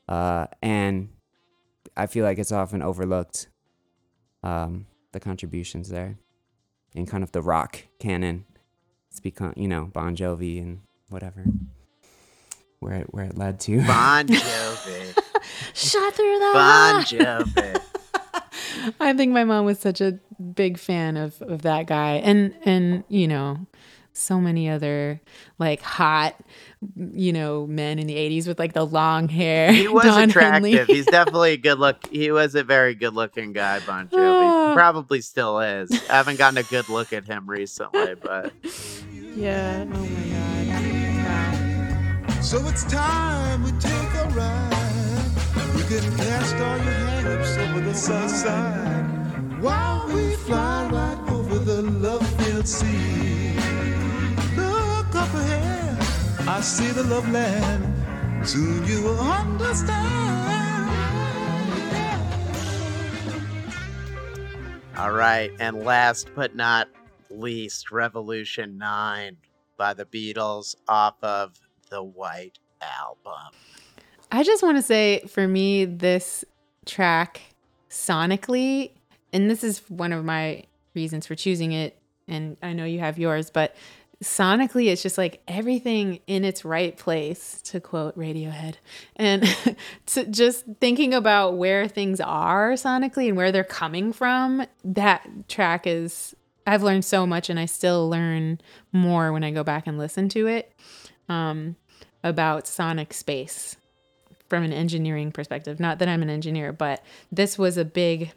[0.08, 1.10] uh, and
[1.96, 3.48] I feel like it's often overlooked
[4.44, 6.18] um, the contributions there
[6.94, 8.46] in kind of the rock canon.
[9.10, 11.46] It's become you know Bon Jovi and whatever
[12.82, 13.78] where it where it led to.
[13.86, 15.18] Bon Jovi.
[15.74, 17.82] Shot through the bon Jovi.
[19.00, 20.20] I think my mom was such a
[20.54, 23.60] big fan of, of that guy and and you know
[24.14, 25.22] so many other
[25.60, 26.36] like hot
[27.14, 30.64] you know men in the 80s with like the long hair He was Don attractive.
[30.74, 30.94] Henley.
[30.94, 32.08] He's definitely a good look.
[32.08, 34.18] He was a very good looking guy, Bon Jovi.
[34.18, 34.74] Ah.
[34.74, 35.92] Probably still is.
[36.10, 38.52] I haven't gotten a good look at him recently, but
[39.36, 40.31] yeah oh my
[42.42, 45.32] So it's time we take a ride.
[45.78, 51.84] You can cast all your hang-ups over the sunshine while we fly right over the
[51.84, 53.54] love-filled sea.
[54.58, 58.48] Look up ahead, I see the love land.
[58.48, 60.02] Soon you will understand.
[64.98, 66.90] All right, and last but not
[67.30, 69.38] least, Revolution 9
[69.78, 71.60] by the Beatles off of
[71.92, 73.54] the White Album.
[74.32, 76.44] I just want to say for me, this
[76.86, 77.42] track
[77.90, 78.92] sonically,
[79.32, 80.64] and this is one of my
[80.96, 83.76] reasons for choosing it, and I know you have yours, but
[84.24, 88.76] sonically, it's just like everything in its right place, to quote Radiohead.
[89.18, 89.44] And
[90.08, 95.86] to just thinking about where things are sonically and where they're coming from, that track
[95.86, 96.36] is,
[96.66, 98.62] I've learned so much, and I still learn
[98.94, 100.72] more when I go back and listen to it
[101.32, 101.76] um,
[102.24, 103.78] about sonic space
[104.50, 105.80] from an engineering perspective.
[105.80, 108.34] Not that I'm an engineer, but this was a big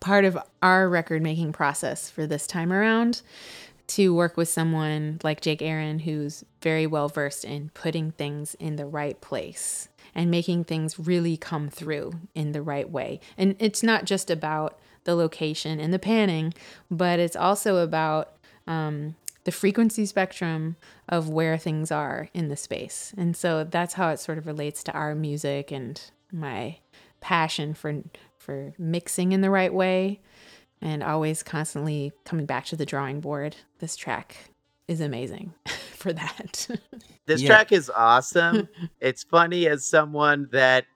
[0.00, 3.22] part of our record making process for this time around
[3.88, 8.76] to work with someone like Jake Aron, who's very well versed in putting things in
[8.76, 13.18] the right place and making things really come through in the right way.
[13.36, 16.54] And it's not just about the location and the panning,
[16.90, 18.34] but it's also about
[18.66, 20.76] um, the frequency spectrum
[21.08, 23.14] of where things are in the space.
[23.16, 26.00] And so that's how it sort of relates to our music and
[26.32, 26.78] my
[27.20, 28.02] passion for
[28.38, 30.20] for mixing in the right way
[30.80, 33.56] and always constantly coming back to the drawing board.
[33.80, 34.36] This track
[34.88, 35.52] is amazing
[35.94, 36.68] for that.
[37.26, 37.48] This Yeah.
[37.48, 38.68] track is awesome.
[39.00, 40.86] it's funny as someone that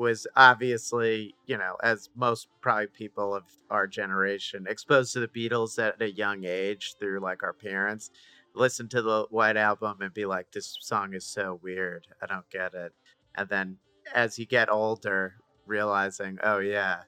[0.00, 5.78] was obviously, you know, as most probably people of our generation, exposed to the Beatles
[5.78, 8.10] at a young age through like our parents,
[8.54, 12.06] listen to the White Album and be like, this song is so weird.
[12.22, 12.92] I don't get it.
[13.36, 13.76] And then
[14.14, 15.34] as you get older,
[15.66, 17.00] realizing, oh yeah,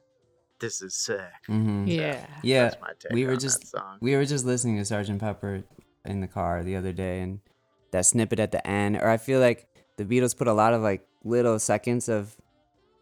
[0.61, 1.33] this is sick.
[1.47, 2.27] hmm yeah.
[2.43, 3.99] Yeah, That's my take we were on just song.
[4.03, 5.65] we were just listening to Sergeant Pepper
[6.05, 7.41] in the car the other day, and
[7.93, 8.97] that snippet at the end.
[8.97, 9.67] Or I feel like
[9.97, 12.37] the Beatles put a lot of like little seconds of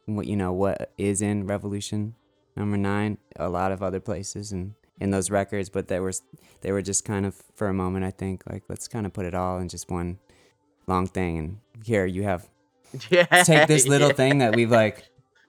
[0.07, 2.15] what you know what is in Revolution
[2.57, 6.13] Number Nine, a lot of other places and in those records, but they were
[6.61, 8.05] they were just kind of for a moment.
[8.05, 10.19] I think like let's kind of put it all in just one
[10.87, 12.49] long thing, and here you have
[13.11, 14.15] yeah, take this little yeah.
[14.15, 15.05] thing that we've like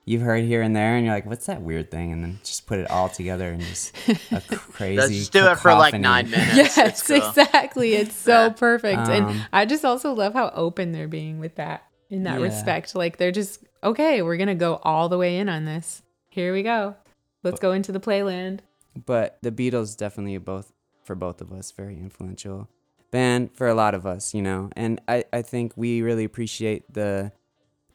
[0.05, 2.65] you've heard here and there and you're like what's that weird thing and then just
[2.65, 3.95] put it all together and just
[4.31, 6.55] a crazy Let's just do it for like nine minutes.
[6.77, 7.17] Yes, cool.
[7.17, 7.93] exactly.
[7.93, 8.49] It's so Yeah.
[8.57, 8.97] perfect.
[9.09, 12.45] and Um, I just also love how open they're being with that in that Yeah.
[12.45, 12.93] respect.
[12.93, 16.03] Like they're just, okay, we're to go all the way in on this.
[16.29, 16.95] Here we go.
[17.43, 18.59] Let's go into the playland.
[19.07, 20.71] but the beatles definitely both
[21.03, 22.67] for both of us very influential
[23.09, 26.93] band for a lot of us you know and i, I think we really appreciate
[26.93, 27.31] the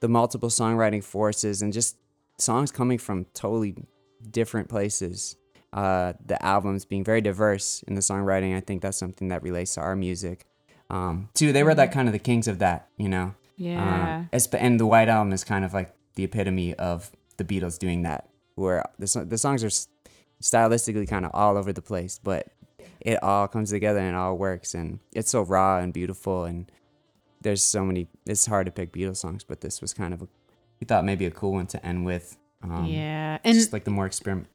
[0.01, 1.97] the multiple songwriting forces and just
[2.39, 3.77] songs coming from totally
[4.31, 5.37] different places
[5.75, 9.75] uh, the albums being very diverse in the songwriting i think that's something that relates
[9.75, 10.47] to our music
[10.91, 14.24] um, too they were like kind of the kings of that you know Yeah.
[14.33, 18.03] uh, and the White Album is kind of like the epitome of the Beatles doing
[18.03, 19.70] that, where the, the songs are
[20.43, 22.49] stylistically kind of all over the place, but
[23.01, 24.74] it all comes together and it all works.
[24.74, 26.45] And it's so raw and beautiful.
[26.45, 26.70] And
[27.41, 30.28] there's so many, it's hard to pick Beatles songs, but this was kind of a,
[30.81, 32.37] we thought maybe a cool one to end with.
[32.62, 33.39] Um, yeah.
[33.45, 34.47] And just like the more exper-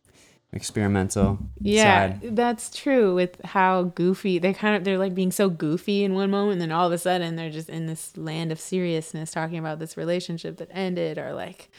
[0.53, 2.35] experimental Yeah, side.
[2.35, 6.29] that's true with how goofy they kind of they're like being so goofy in one
[6.29, 9.57] moment and then all of a sudden they're just in this land of seriousness talking
[9.57, 11.69] about this relationship that ended or like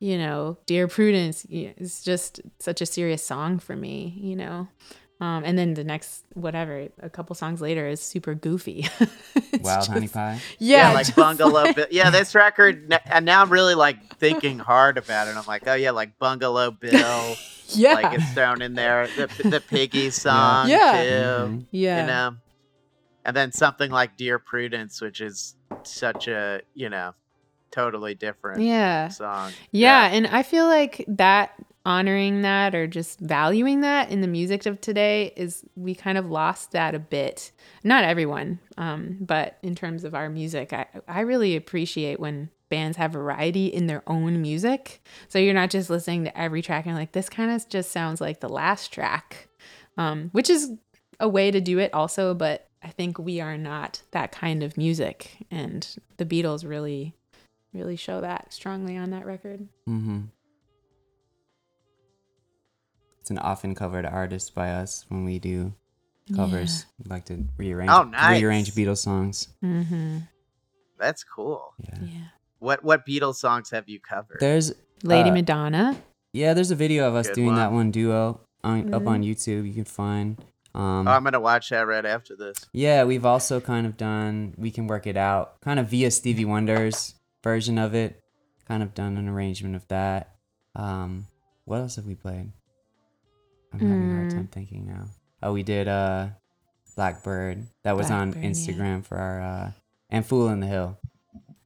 [0.00, 4.68] you know, Dear Prudence it's just such a serious song for me, you know.
[5.20, 8.88] Um, and then the next whatever a couple songs later is super goofy.
[9.52, 10.40] It's Wild Honey Pie.
[10.58, 11.86] Yeah, Yeah, like Bungalow like- Bill.
[11.90, 15.36] Yeah, this record, and now I'm really like thinking hard about it.
[15.36, 17.36] I'm like, oh yeah, like Bungalow Bill.
[17.68, 17.94] Yeah.
[17.94, 19.06] Like it's thrown in there.
[19.16, 21.02] The, the Piggy song, Yeah.
[21.02, 21.08] too.
[21.52, 21.66] Mhm.
[21.70, 22.00] yeah.
[22.00, 22.36] You know?
[23.24, 25.54] And then something like Dear Prudence, which is
[25.84, 27.14] such a, you know,
[27.70, 29.08] totally different Yeah.
[29.08, 29.52] song.
[29.70, 31.52] Yeah, and I feel like that
[31.86, 36.30] honoring that or just valuing that in the music of today is we kind of
[36.30, 37.52] lost that a bit.
[37.82, 42.96] Not everyone, um, but in terms of our music, I I really appreciate when bands
[42.96, 45.02] have variety in their own music.
[45.28, 48.20] So you're not just listening to every track and like this kind of just sounds
[48.20, 49.48] like the last track,
[49.98, 50.72] um, which is
[51.20, 52.34] a way to do it also.
[52.34, 55.86] But I think we are not that kind of music, and
[56.16, 57.14] the Beatles really
[57.74, 59.68] really show that strongly on that record.
[59.88, 60.20] Mm-hmm.
[63.24, 65.72] It's an often covered artist by us when we do
[66.36, 66.84] covers.
[67.02, 68.38] We like to rearrange Oh, nice.
[68.38, 69.48] rearrange Beatles songs.
[69.64, 70.18] Mm-hmm.
[70.98, 71.72] That's cool.
[71.78, 71.98] Yeah.
[72.02, 72.20] Yeah.
[72.58, 74.36] What what Beatles songs have you covered?
[74.40, 75.96] There's Lady Uh, Madonna.
[76.34, 77.76] yeah, there's a video of us Good doing that one.
[77.76, 79.08] one duo on, up Mhm.
[79.08, 79.66] on YouTube.
[79.66, 80.36] You can find.
[80.74, 82.66] Um, oh, I'm gonna watch that right after this.
[82.74, 86.44] Yeah, we've also kind of done We Can Work It Out, kind of via Stevie
[86.44, 88.20] Wonder's version of it.
[88.68, 90.36] Kind of done an arrangement of that.
[90.76, 91.26] Um,
[91.64, 92.52] what else have we played?
[93.80, 94.34] I'm having a hard Mm.
[94.34, 95.06] time thinking now.
[95.42, 96.28] Oh, we did uh
[96.96, 97.66] Blackbird.
[97.82, 98.50] That was on Blackbird, yeah.
[98.50, 99.70] Instagram for our uh
[100.10, 100.98] and Fool in the Hill.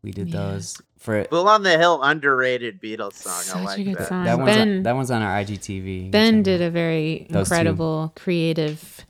[0.03, 0.37] We did Yeah.
[0.41, 3.33] those for Bull on the Hill, underrated Beatles song.
[3.33, 4.09] I Such like a good that.
[4.09, 4.25] song.
[4.25, 6.11] that one's Ben- on, that one's on our IGTV.
[6.11, 7.55] Ben did a very Those two.
[7.55, 9.05] incredible, creative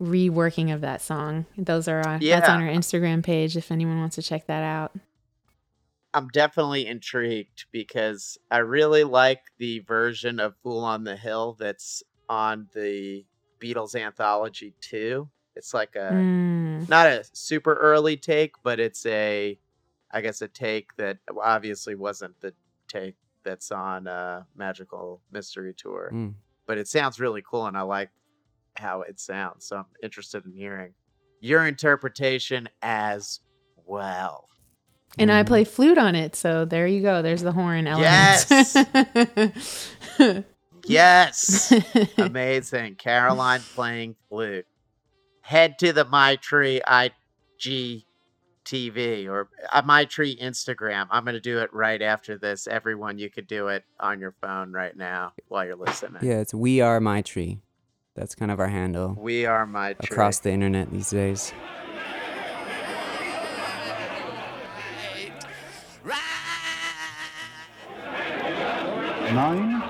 [0.00, 1.46] reworking of that song.
[1.56, 4.92] Those are on, that's on our Instagram page if anyone wants to check that out.
[6.12, 12.02] I'm definitely intrigued because I really like the version of Fool on the Hill that's
[12.28, 13.24] on the
[13.60, 15.28] Beatles anthology too.
[15.54, 16.88] It's like a Mm.
[16.88, 19.58] not a super early take, but it's a
[20.10, 22.54] I guess a take that obviously wasn't the
[22.88, 26.10] take that's on uh Magical Mystery Tour.
[26.12, 26.34] Mm.
[26.66, 28.10] But it sounds really cool and I like
[28.74, 29.64] how it sounds.
[29.66, 30.94] So I'm interested in hearing
[31.40, 33.40] your interpretation as
[33.86, 34.48] well.
[35.18, 35.46] And I Mhm.
[35.46, 37.22] play flute on it, so there you go.
[37.22, 38.46] There's the horn element.
[38.50, 38.76] Yes.
[40.86, 41.72] Yes.
[42.18, 42.96] Amazing.
[42.96, 44.66] Caroline playing flute.
[45.42, 48.04] Head to the My Tree IG
[48.64, 51.06] TV or uh, My Tree Instagram.
[51.10, 52.66] I'm going to do it right after this.
[52.66, 56.22] Everyone, you could do it on your phone right now while you're listening.
[56.22, 57.60] Yeah, it's We Are My Tree.
[58.14, 60.08] That's kind of our handle We are My Tree.
[60.10, 61.52] across the internet these days.
[69.32, 69.80] Nine,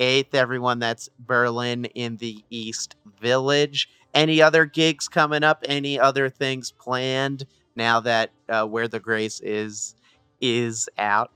[0.00, 0.34] 28th.
[0.34, 3.88] Everyone, that's Berlin in the East Village.
[4.14, 5.64] Any other gigs coming up?
[5.68, 7.46] Any other things planned
[7.76, 9.94] now that uh, Where the Grace is
[10.40, 11.30] is out?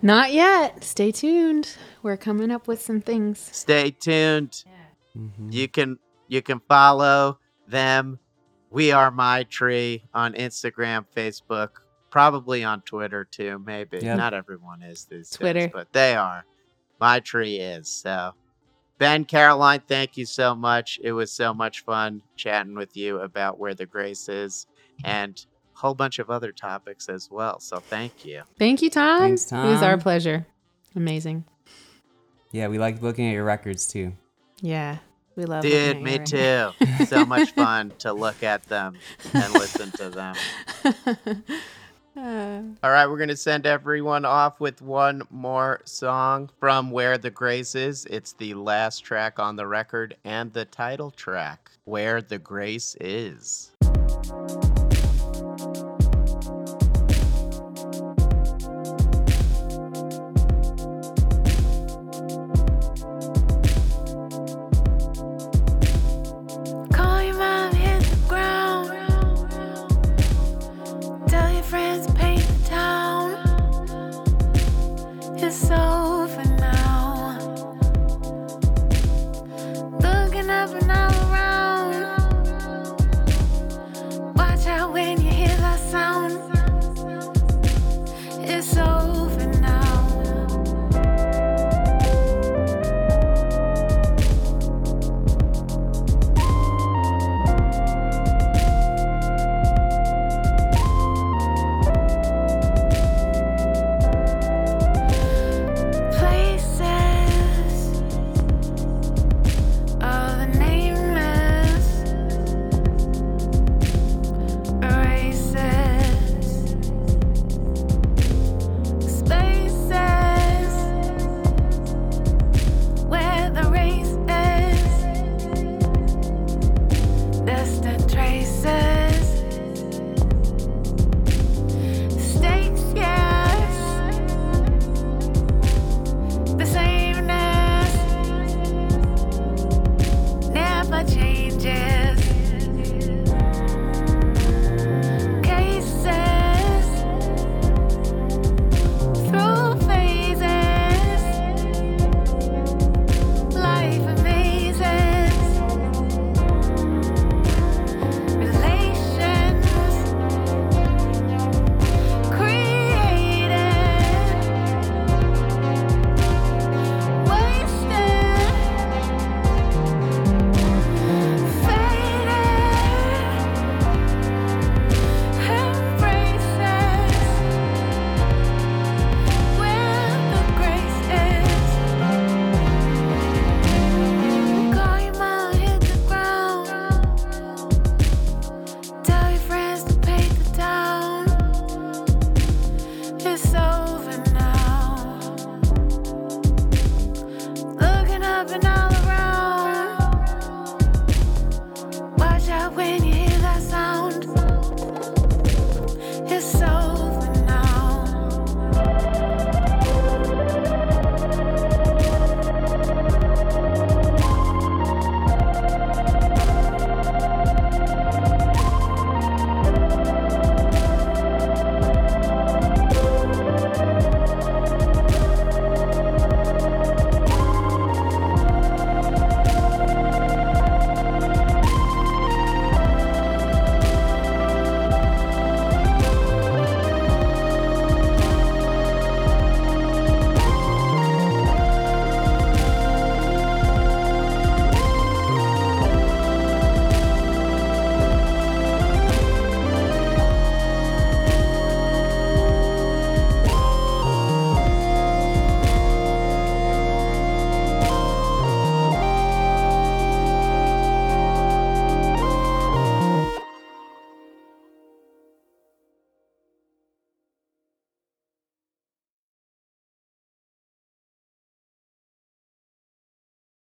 [0.00, 0.84] Not yet.
[0.84, 1.76] Stay tuned.
[2.02, 3.38] We're coming up with some things.
[3.52, 4.64] Stay tuned.
[5.16, 5.52] Mhm.
[5.52, 7.38] You can you can follow
[7.68, 8.18] them.
[8.70, 11.68] We are my tree on Instagram, Facebook,
[12.10, 13.60] probably on Twitter too.
[13.64, 14.16] Maybe Yep.
[14.16, 15.68] not everyone is these days, Twitter.
[15.72, 16.44] but they are.
[17.00, 18.32] My tree is so.
[18.98, 21.00] Ben Caroline, thank you so much.
[21.02, 24.66] It was so much fun chatting with you about where the grace is
[25.04, 25.44] and
[25.74, 27.58] a whole bunch of other topics as well.
[27.58, 28.42] So thank you.
[28.58, 29.20] Thank you, Tom.
[29.20, 30.46] Thanks, It was our pleasure.
[30.94, 31.44] Amazing.
[32.52, 34.12] Yeah, we like looking at your records too.
[34.60, 34.98] Yeah.
[35.34, 37.04] We love Dude, looking me at too.
[37.06, 38.96] so much fun to look at them
[39.32, 40.36] and listen to them.
[42.16, 42.22] All
[42.90, 47.74] right, we're going to send everyone off with one more song from Where the Grace
[47.74, 48.04] Is.
[48.04, 53.72] It's the last track on the record and the title track, Where the Grace Is.